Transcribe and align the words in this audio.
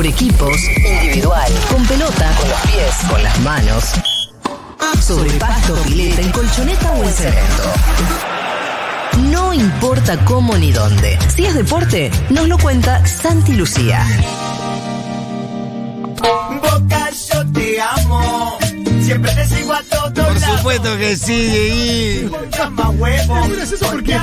por 0.00 0.06
equipos, 0.06 0.56
individual, 0.78 1.52
con 1.70 1.86
pelota, 1.86 2.34
con 2.38 2.48
los 2.48 2.60
pies, 2.72 2.94
con 3.10 3.22
las 3.22 3.38
manos, 3.40 3.84
sobre 4.98 5.30
pasto, 5.32 5.74
pileta, 5.82 6.22
en 6.22 6.32
colchoneta 6.32 6.92
o 6.92 7.04
en 7.04 7.12
cemento. 7.12 7.72
No 9.30 9.52
importa 9.52 10.24
cómo 10.24 10.56
ni 10.56 10.72
dónde. 10.72 11.18
Si 11.28 11.44
es 11.44 11.54
deporte, 11.54 12.10
nos 12.30 12.48
lo 12.48 12.56
cuenta 12.56 13.04
Santi 13.06 13.52
Lucía. 13.52 14.06
Siempre 19.10 19.34
te 19.34 19.44
sigo 19.48 19.72
a 19.72 19.82
todos 19.82 20.12
Por 20.12 20.38
supuesto 20.40 20.96
que 20.96 21.16
sí. 21.16 22.30
Es 22.30 23.56
gracioso 23.56 23.86
porque 23.90 24.16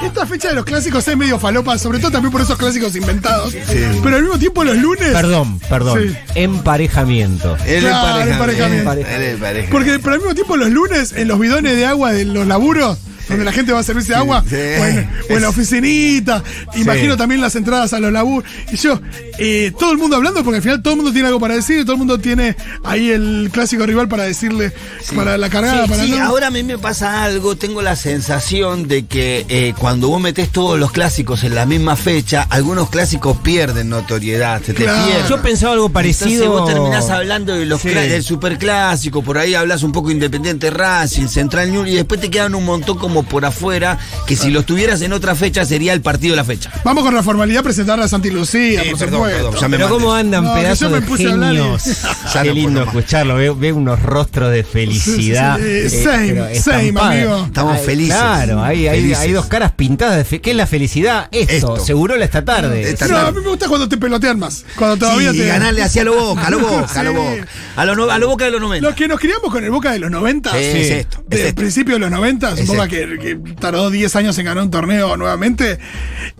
esta 0.00 0.26
fecha 0.26 0.50
de 0.50 0.54
los 0.54 0.64
clásicos 0.64 1.08
es 1.08 1.16
medio 1.16 1.40
falopa, 1.40 1.76
sobre 1.76 1.98
todo 1.98 2.12
también 2.12 2.30
por 2.30 2.40
esos 2.40 2.56
clásicos 2.56 2.94
inventados. 2.94 3.52
Pero 4.00 4.14
al 4.16 4.22
mismo 4.22 4.38
tiempo 4.38 4.62
los 4.62 4.76
lunes. 4.76 5.08
Perdón, 5.12 5.58
perdón. 5.68 6.00
Sí. 6.08 6.16
Emparejamiento. 6.36 7.56
El 7.66 7.80
Claro, 7.80 8.20
emparejamiento. 8.30 8.78
emparejamiento. 8.78 9.10
El 9.10 9.22
emparejamiento. 9.34 9.72
Porque 9.72 9.98
pero 9.98 10.12
al 10.12 10.18
mismo 10.20 10.34
tiempo 10.34 10.56
los 10.56 10.70
lunes 10.70 11.12
en 11.16 11.26
los 11.26 11.40
bidones 11.40 11.76
de 11.76 11.86
agua 11.86 12.12
de 12.12 12.24
los 12.24 12.46
laburos, 12.46 12.96
donde 13.28 13.44
la 13.44 13.52
gente 13.52 13.72
va 13.72 13.80
a 13.80 13.82
servirse 13.82 14.14
agua, 14.14 14.42
sí. 14.48 14.54
o, 14.56 14.58
en, 14.86 15.10
o 15.30 15.32
en 15.34 15.42
la 15.42 15.48
oficinita, 15.50 16.42
imagino 16.76 17.16
también 17.16 17.40
las 17.40 17.54
entradas 17.56 17.92
a 17.92 18.00
los 18.00 18.12
laburos. 18.12 18.48
Y 18.72 18.76
yo, 18.76 19.00
eh, 19.38 19.72
todo 19.78 19.92
el 19.92 19.98
mundo 19.98 20.16
hablando, 20.16 20.42
porque 20.42 20.56
al 20.56 20.62
final 20.62 20.82
todo 20.82 20.94
el 20.94 20.96
mundo 20.98 21.12
tiene 21.12 21.28
algo 21.28 21.40
para 21.40 21.54
decir, 21.54 21.82
todo 21.82 21.92
el 21.92 21.98
mundo 21.98 22.18
tiene 22.18 22.56
ahí 22.84 23.10
el 23.10 23.50
clásico 23.52 23.84
rival 23.86 24.08
para 24.08 24.24
decirle, 24.24 24.72
para 25.14 25.36
la 25.38 25.48
cargada, 25.50 25.84
Sí, 25.84 25.90
para 25.90 26.06
no. 26.06 26.24
ahora 26.24 26.46
a 26.48 26.50
mí 26.50 26.62
me 26.62 26.78
pasa 26.78 27.24
algo, 27.24 27.56
tengo 27.56 27.82
la 27.82 27.96
sensación 27.96 28.88
de 28.88 29.06
que 29.06 29.44
eh, 29.48 29.74
cuando 29.78 30.08
vos 30.08 30.20
metés 30.20 30.50
todos 30.50 30.78
los 30.78 30.92
clásicos 30.92 31.44
en 31.44 31.54
la 31.54 31.66
misma 31.66 31.96
fecha, 31.96 32.46
algunos 32.50 32.88
clásicos 32.90 33.38
pierden 33.38 33.88
notoriedad, 33.88 34.60
se 34.60 34.72
te 34.72 34.84
pierden. 34.84 35.26
Yo 35.28 35.40
pensaba 35.42 35.72
algo 35.74 35.88
parecido. 35.88 36.44
Entonces 36.44 36.48
vos 36.48 36.68
terminás 36.72 37.10
hablando 37.10 37.54
de 37.54 37.66
los 37.66 37.82
del 37.82 38.22
superclásico, 38.22 39.22
por 39.22 39.38
ahí 39.38 39.54
hablas 39.54 39.82
un 39.82 39.92
poco 39.92 40.10
Independiente 40.10 40.70
Racing, 40.70 41.26
Central 41.28 41.70
New 41.70 41.86
y 41.86 41.94
después 41.94 42.20
te 42.20 42.30
quedan 42.30 42.54
un 42.54 42.64
montón 42.64 42.98
como 42.98 43.17
por 43.22 43.44
afuera, 43.44 43.98
que 44.26 44.36
si 44.36 44.50
los 44.50 44.66
tuvieras 44.66 45.00
en 45.02 45.12
otra 45.12 45.34
fecha 45.34 45.64
sería 45.64 45.92
el 45.92 46.00
partido 46.00 46.32
de 46.32 46.36
la 46.36 46.44
fecha. 46.44 46.70
Vamos 46.84 47.04
con 47.04 47.14
la 47.14 47.22
formalidad 47.22 47.62
presentar 47.62 48.00
a 48.00 48.08
Santi 48.08 48.30
Lucía, 48.30 48.82
Sí, 48.82 48.90
por 48.90 48.98
perdón, 48.98 49.20
supuesto. 49.30 49.50
perdón, 49.52 49.70
Pero 49.70 49.88
cómo 49.88 50.12
andan 50.12 50.44
No, 50.44 50.54
pedazos 50.54 50.80
yo 50.80 50.90
me 50.90 51.00
de 51.00 51.06
puse 51.06 51.26
a 51.28 51.32
hablar 51.32 51.54
y- 51.54 51.56
genios. 51.58 51.82
Ya 52.34 52.42
Qué 52.42 52.48
no 52.48 52.54
lindo 52.54 52.82
escucharlo. 52.82 53.34
Veo, 53.36 53.56
veo 53.56 53.76
unos 53.76 54.02
rostros 54.02 54.50
de 54.52 54.62
felicidad. 54.64 55.56
Sí, 55.58 55.62
sí, 55.62 55.68
eh, 55.68 55.90
sí. 55.90 56.02
Same, 56.04 56.28
pero 56.28 56.42
same, 56.44 56.56
estampada. 56.88 57.12
amigo. 57.12 57.44
Estamos 57.46 57.76
Ay, 57.78 57.84
felices. 57.86 58.14
Claro, 58.16 58.62
hay, 58.62 58.86
hay, 58.88 59.00
Felices. 59.00 59.18
hay 59.18 59.32
dos 59.32 59.46
caras 59.46 59.72
pintadas. 59.72 60.16
De 60.18 60.24
fe- 60.24 60.40
¿Qué 60.40 60.50
es 60.50 60.56
la 60.56 60.66
felicidad? 60.66 61.28
Esto, 61.32 61.52
Esto. 61.54 61.76
seguro 61.84 62.16
la 62.16 62.24
esta 62.24 62.44
tarde. 62.44 62.82
Esta- 62.90 63.08
No, 63.08 63.16
a 63.18 63.32
mí 63.32 63.40
me 63.42 63.48
gusta 63.48 63.68
cuando 63.68 63.88
te 63.88 63.96
pelotean 63.96 64.38
más. 64.38 64.64
Cuando 64.76 64.96
todavía 64.96 65.32
sí, 65.32 65.38
te. 65.38 65.46
ganarle 65.46 65.82
hacia 65.82 66.04
lo 66.04 66.14
boca, 66.14 66.46
a 66.46 66.50
lo 66.50 66.58
boca, 66.60 67.00
a 67.00 67.02
lo 67.02 67.10
Sí. 67.12 67.16
boca. 67.16 67.46
A 67.76 67.84
lo, 67.84 67.94
no- 67.96 68.10
a 68.10 68.18
lo 68.18 68.28
boca 68.28 68.44
de 68.44 68.50
los 68.50 68.60
90. 68.60 68.86
Los 68.86 68.96
que 68.96 69.08
nos 69.08 69.18
criamos 69.20 69.50
con 69.52 69.64
el 69.64 69.70
Boca 69.70 69.92
de 69.92 69.98
los 70.00 70.10
90. 70.10 70.58
Es 70.58 70.90
esto, 70.90 71.18
es 71.18 71.24
Desde 71.28 71.48
el 71.48 71.54
principio 71.54 71.94
de 71.94 72.00
los 72.00 72.10
90, 72.10 72.52
un 72.52 72.58
Es 72.58 72.66
Boca 72.66 72.88
que, 72.88 73.06
que 73.18 73.36
tardó 73.60 73.90
10 73.90 74.14
años 74.16 74.36
en 74.38 74.44
ganar 74.46 74.64
un 74.64 74.70
torneo 74.70 75.16
nuevamente. 75.16 75.78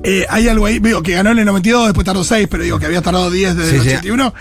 Eh, 0.02 0.26
hay 0.28 0.48
algo 0.48 0.66
ahí, 0.66 0.78
digo, 0.80 1.02
que 1.02 1.12
ganó 1.12 1.30
en 1.30 1.38
el 1.38 1.46
92, 1.46 1.86
después 1.86 2.04
tardó 2.04 2.24
6, 2.24 2.46
pero 2.50 2.62
digo 2.64 2.78
que 2.78 2.86
había 2.86 3.00
tardado 3.02 3.30
10 3.30 3.56
desde 3.56 3.70
Sí, 3.70 3.76
el 3.76 3.82
sí. 3.82 3.88
81. 3.88 4.34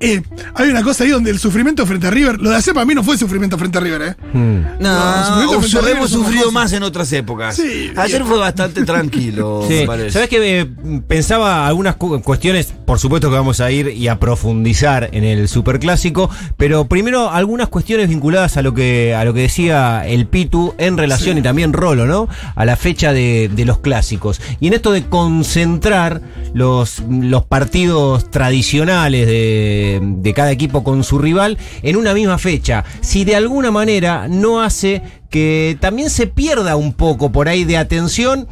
Eh, 0.00 0.22
hay 0.54 0.68
una 0.70 0.82
cosa 0.82 1.04
ahí 1.04 1.10
donde 1.10 1.30
el 1.30 1.38
sufrimiento 1.38 1.84
frente 1.86 2.06
a 2.06 2.10
River, 2.10 2.40
lo 2.40 2.50
de 2.50 2.56
hacer 2.56 2.74
para 2.74 2.86
mí 2.86 2.94
no 2.94 3.02
fue 3.04 3.18
sufrimiento 3.18 3.58
frente 3.58 3.78
a 3.78 3.80
River, 3.80 4.02
¿eh? 4.02 4.16
Mm. 4.32 4.60
No, 4.80 5.16
No, 5.16 5.24
sufrimiento 5.26 5.60
frente 5.60 5.76
a 5.78 5.80
River 5.80 5.96
hemos 5.96 6.10
sufrido 6.10 6.52
más 6.52 6.72
en 6.72 6.82
otras 6.82 7.12
épocas. 7.12 7.56
Sí, 7.56 7.90
Ayer 7.96 8.18
bien. 8.22 8.26
fue 8.28 8.38
bastante 8.38 8.84
tranquilo, 8.84 9.64
Sí. 9.68 9.74
me 9.80 9.86
parece. 9.86 10.10
¿Sabes 10.12 10.28
que 10.28 10.68
pensaba 11.06 11.66
algunas 11.66 11.96
cu- 11.96 12.20
cuestiones? 12.22 12.72
Por 12.86 12.98
supuesto 12.98 13.28
que 13.30 13.36
vamos 13.36 13.60
a 13.60 13.70
ir 13.70 13.88
y 13.88 14.08
a 14.08 14.18
profundizar 14.18 15.08
en 15.12 15.24
el 15.24 15.48
superclásico, 15.48 16.30
pero 16.56 16.86
primero 16.86 17.30
algunas 17.30 17.68
cuestiones 17.68 18.08
vinculadas 18.08 18.56
a 18.56 18.62
lo 18.62 18.74
que 18.74 19.14
a 19.14 19.24
lo 19.24 19.34
que 19.34 19.40
decía 19.40 20.06
el 20.06 20.26
Pitu 20.26 20.74
en 20.78 20.96
relación 20.96 21.36
y 21.38 21.42
también 21.42 21.65
Rolo, 21.72 22.06
¿no? 22.06 22.28
A 22.54 22.64
la 22.64 22.76
fecha 22.76 23.12
de, 23.12 23.50
de 23.52 23.64
los 23.64 23.78
clásicos. 23.78 24.40
Y 24.60 24.68
en 24.68 24.74
esto 24.74 24.92
de 24.92 25.06
concentrar 25.06 26.20
los, 26.54 27.02
los 27.08 27.44
partidos 27.44 28.30
tradicionales 28.30 29.26
de, 29.26 30.00
de 30.02 30.34
cada 30.34 30.50
equipo 30.50 30.82
con 30.84 31.04
su 31.04 31.18
rival 31.18 31.58
en 31.82 31.96
una 31.96 32.14
misma 32.14 32.38
fecha. 32.38 32.84
Si 33.00 33.24
de 33.24 33.36
alguna 33.36 33.70
manera 33.70 34.26
no 34.28 34.62
hace 34.62 35.02
que 35.30 35.76
también 35.80 36.10
se 36.10 36.26
pierda 36.26 36.76
un 36.76 36.92
poco 36.92 37.32
por 37.32 37.48
ahí 37.48 37.64
de 37.64 37.76
atención 37.76 38.46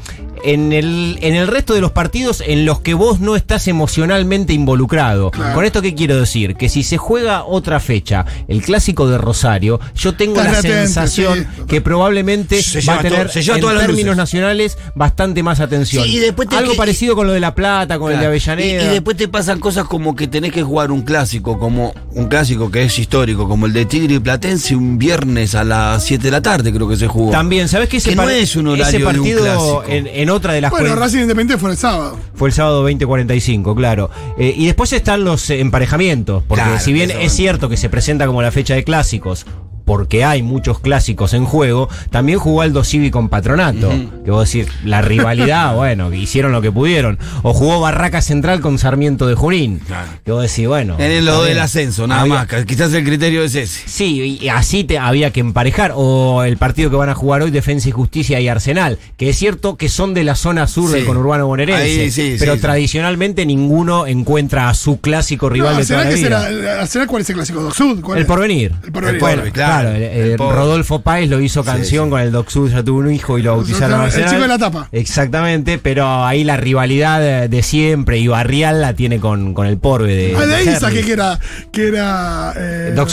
en 0.44 0.72
el, 0.72 1.18
en 1.22 1.34
el 1.34 1.46
resto 1.46 1.72
de 1.74 1.80
los 1.80 1.92
partidos 1.92 2.42
en 2.46 2.66
los 2.66 2.80
que 2.80 2.94
vos 2.94 3.20
no 3.20 3.36
estás 3.36 3.66
emocionalmente 3.68 4.52
involucrado. 4.52 5.30
Claro. 5.30 5.54
Con 5.54 5.64
esto 5.64 5.80
qué 5.80 5.94
quiero 5.94 6.18
decir, 6.20 6.56
que 6.56 6.68
si 6.68 6.82
se 6.82 6.98
juega 6.98 7.44
otra 7.44 7.80
fecha, 7.80 8.26
el 8.48 8.60
clásico 8.62 9.08
de 9.08 9.18
Rosario, 9.18 9.80
yo 9.94 10.14
tengo 10.14 10.36
Estás 10.36 10.52
la 10.52 10.58
atento, 10.58 10.76
sensación 10.78 11.38
sí. 11.56 11.62
que 11.66 11.80
probablemente 11.80 12.62
Se 12.62 12.80
va 12.82 12.94
a 12.96 13.02
tener 13.02 13.30
todo- 13.30 13.70
en 13.72 13.78
términos 13.78 14.04
luces. 14.04 14.16
nacionales 14.16 14.78
bastante 14.94 15.42
más 15.42 15.60
atención. 15.60 16.04
Sí, 16.04 16.16
y 16.16 16.18
después 16.18 16.48
te- 16.48 16.56
Algo 16.56 16.72
que- 16.72 16.76
parecido 16.78 17.14
con 17.14 17.26
lo 17.26 17.32
de 17.32 17.40
La 17.40 17.54
Plata, 17.54 17.98
con 17.98 18.12
el 18.12 18.20
de. 18.20 18.26
Avellaneda. 18.26 18.82
Y, 18.82 18.86
y 18.86 18.88
después 18.90 19.16
te 19.16 19.28
pasan 19.28 19.60
cosas 19.60 19.84
como 19.86 20.14
que 20.16 20.26
tenés 20.26 20.52
que 20.52 20.62
jugar 20.62 20.90
un 20.90 21.02
clásico, 21.02 21.58
como 21.58 21.94
un 22.12 22.26
clásico 22.26 22.70
que 22.70 22.84
es 22.84 22.98
histórico, 22.98 23.48
como 23.48 23.66
el 23.66 23.72
de 23.72 23.86
Tigre 23.86 24.14
y 24.14 24.18
Platense, 24.18 24.74
un 24.76 24.98
viernes 24.98 25.54
a 25.54 25.64
las 25.64 26.04
7 26.04 26.24
de 26.24 26.30
la 26.30 26.42
tarde, 26.42 26.63
creo 26.72 26.88
que 26.88 26.96
se 26.96 27.06
jugó. 27.08 27.30
También, 27.30 27.68
¿sabes 27.68 27.88
qué? 27.88 27.96
Ese, 27.98 28.10
Que 28.10 28.16
no 28.16 28.22
par- 28.24 28.32
es 28.32 28.56
un 28.56 28.66
horario 28.68 28.84
ese 28.86 28.98
de 28.98 29.04
un 29.04 29.12
partido 29.12 29.40
clásico. 29.42 29.84
en, 29.88 30.06
en 30.06 30.30
otra 30.30 30.52
de 30.52 30.60
las 30.60 30.70
Bueno, 30.70 30.94
Racing 30.94 31.18
Independiente 31.20 31.58
fue 31.60 31.70
el 31.70 31.76
sábado. 31.76 32.18
Fue 32.34 32.48
el 32.48 32.54
sábado 32.54 32.82
2045, 32.82 33.74
claro. 33.74 34.10
Eh, 34.38 34.54
y 34.56 34.66
después 34.66 34.92
están 34.92 35.24
los 35.24 35.48
eh, 35.50 35.60
emparejamientos, 35.60 36.42
porque 36.46 36.62
Claro, 36.64 36.80
si 36.80 36.92
bien 36.92 37.10
es. 37.10 37.32
cierto 37.32 37.68
que 37.68 37.76
se 37.76 37.88
presenta 37.88 38.26
como 38.26 38.42
la 38.42 38.50
fecha 38.52 38.74
de 38.74 38.84
clásicos, 38.84 39.46
porque 39.84 40.24
hay 40.24 40.42
muchos 40.42 40.80
clásicos 40.80 41.34
en 41.34 41.44
juego, 41.44 41.88
también 42.10 42.38
jugó 42.38 42.62
Aldo 42.62 42.84
Civi 42.84 43.10
con 43.10 43.28
Patronato. 43.28 43.90
Que 44.24 44.30
vos 44.30 44.50
decís, 44.50 44.70
la 44.84 45.02
rivalidad, 45.02 45.74
bueno, 45.76 46.10
que 46.10 46.16
hicieron 46.16 46.52
lo 46.52 46.62
que 46.62 46.72
pudieron. 46.72 47.18
O 47.42 47.52
jugó 47.54 47.80
Barraca 47.80 48.22
Central 48.22 48.60
con 48.60 48.78
Sarmiento 48.78 49.26
de 49.26 49.34
Junín. 49.34 49.80
Claro. 49.86 50.08
Que 50.24 50.32
vos 50.32 50.42
decís, 50.42 50.66
bueno. 50.66 50.96
En 50.98 51.10
el 51.10 51.24
lo 51.26 51.42
del 51.44 51.58
ascenso, 51.58 52.06
nada 52.06 52.22
Había- 52.22 52.46
más. 52.50 52.64
Quizás 52.66 52.92
el 52.94 53.04
criterio 53.04 53.42
es 53.44 53.54
ese. 53.54 53.82
Sí, 53.86 54.38
y 54.40 54.48
así 54.48 54.84
te 54.84 54.98
había 54.98 55.30
que 55.30 55.40
emparejar. 55.40 55.92
O 55.94 56.42
el 56.44 56.56
partido 56.56 56.90
que 56.90 56.96
van 56.96 57.08
a 57.08 57.14
jugar 57.14 57.42
hoy, 57.42 57.50
Defensa 57.50 57.88
y 57.88 57.92
Justicia 57.92 58.40
y 58.40 58.48
Arsenal. 58.48 58.98
Que 59.16 59.30
es 59.30 59.36
cierto 59.38 59.76
que 59.76 59.88
son 59.88 60.14
de 60.14 60.24
la 60.24 60.34
zona 60.34 60.66
sur 60.66 60.88
Sí. 60.90 60.96
del 60.96 61.04
conurbano 61.06 61.46
bonaerense. 61.46 61.82
Ahí, 61.82 62.10
sí, 62.10 62.36
pero 62.38 62.52
sí, 62.52 62.58
sí. 62.58 62.62
tradicionalmente 62.62 63.46
ninguno 63.46 64.06
encuentra 64.06 64.68
a 64.68 64.74
su 64.74 65.00
clásico 65.00 65.48
rival 65.48 65.74
No, 65.74 65.80
de 65.80 65.86
toda 65.86 65.98
¿será 66.16 66.40
la 66.42 66.48
vida. 66.48 66.60
será, 66.62 66.80
¿Arsenal 66.82 67.06
cuál 67.08 67.22
es 67.22 67.30
el 67.30 67.36
clásico? 67.36 67.62
¿Doc 67.62 67.74
Sud? 67.74 68.00
¿Cuál 68.00 68.18
El 68.18 68.22
es? 68.22 68.28
porvenir. 68.28 68.72
El 68.84 68.92
porvenir. 68.92 69.14
El 69.14 69.20
porvenir. 69.20 69.52
Claro, 69.52 69.73
claro, 69.82 69.96
el- 69.96 70.02
el 70.02 70.30
el 70.32 70.36
pobre. 70.36 70.56
Rodolfo 70.56 71.00
Páez 71.02 71.28
lo 71.30 71.40
hizo 71.40 71.64
canción 71.64 72.10
con 72.10 72.20
el 72.20 72.32
Doc 72.32 72.48
Sud, 72.50 72.70
ya 72.70 72.82
tuvo 72.82 72.98
un 73.00 73.12
hijo 73.12 73.38
y 73.38 73.42
lo 73.42 73.56
bautizaron 73.56 74.00
El 74.00 74.06
Arsenal. 74.06 74.28
chico 74.30 74.42
de 74.42 74.48
la 74.48 74.58
tapa. 74.58 74.88
Exactamente, 74.92 75.78
pero 75.78 76.24
ahí 76.24 76.44
la 76.44 76.56
rivalidad 76.56 77.20
de, 77.20 77.48
de 77.48 77.62
siempre 77.62 78.18
y 78.18 78.26
Barrial 78.28 78.80
la 78.80 78.94
tiene 78.94 79.20
con, 79.20 79.54
con 79.54 79.66
el 79.66 79.78
Porve 79.78 80.14
de. 80.14 80.36
Ah, 80.36 80.46
de 80.46 80.54
ahí 80.54 80.66
saqué 80.78 81.02
que 81.02 81.12
era. 81.12 81.38
Que 81.72 81.88
era 81.88 82.52
eh, 82.56 82.92
Doc. 82.94 83.08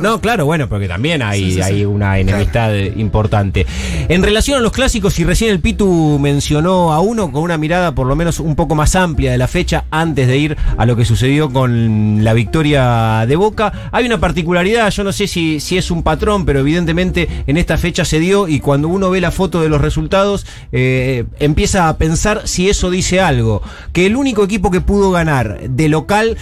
No, 0.00 0.20
claro, 0.20 0.44
bueno, 0.46 0.68
porque 0.68 0.88
también 0.88 1.22
hay, 1.22 1.40
Sí, 1.42 1.50
sí, 1.50 1.56
sí. 1.56 1.62
hay 1.62 1.84
una 1.84 2.18
enemistad 2.18 2.72
importante. 2.96 3.66
En 4.08 4.22
relación 4.22 4.58
a 4.58 4.60
los 4.60 4.72
clásicos, 4.72 5.18
y 5.18 5.24
recién 5.24 5.50
el 5.50 5.60
Pitu 5.60 6.18
mencionó 6.20 6.92
a 6.92 7.00
uno 7.00 7.30
con 7.32 7.42
una 7.42 7.58
mirada 7.58 7.94
por 7.94 8.06
lo 8.06 8.16
menos 8.16 8.40
un 8.40 8.56
poco 8.56 8.74
más 8.74 8.94
amplia 8.96 9.32
de 9.32 9.38
la 9.38 9.48
fecha 9.48 9.84
antes 9.90 10.26
de 10.28 10.36
ir 10.38 10.56
a 10.78 10.86
lo 10.86 10.96
que 10.96 11.04
sucedió 11.04 11.52
con 11.52 12.24
la 12.24 12.32
victoria 12.32 13.24
de 13.26 13.36
Boca, 13.36 13.72
hay 13.92 14.06
una 14.06 14.18
particularidad, 14.18 14.90
yo 14.90 15.04
no 15.04 15.12
sé 15.12 15.26
si, 15.26 15.60
si 15.60 15.76
es 15.78 15.90
un 15.90 16.01
patrón, 16.02 16.44
pero 16.44 16.60
evidentemente 16.60 17.28
en 17.46 17.56
esta 17.56 17.78
fecha 17.78 18.04
se 18.04 18.20
dio 18.20 18.48
y 18.48 18.60
cuando 18.60 18.88
uno 18.88 19.10
ve 19.10 19.20
la 19.20 19.30
foto 19.30 19.60
de 19.60 19.68
los 19.68 19.80
resultados 19.80 20.46
eh, 20.72 21.24
empieza 21.38 21.88
a 21.88 21.96
pensar 21.98 22.42
si 22.44 22.68
eso 22.68 22.90
dice 22.90 23.20
algo. 23.20 23.62
Que 23.92 24.06
el 24.06 24.16
único 24.16 24.44
equipo 24.44 24.70
que 24.70 24.80
pudo 24.80 25.10
ganar 25.10 25.68
de 25.68 25.88
local 25.88 26.36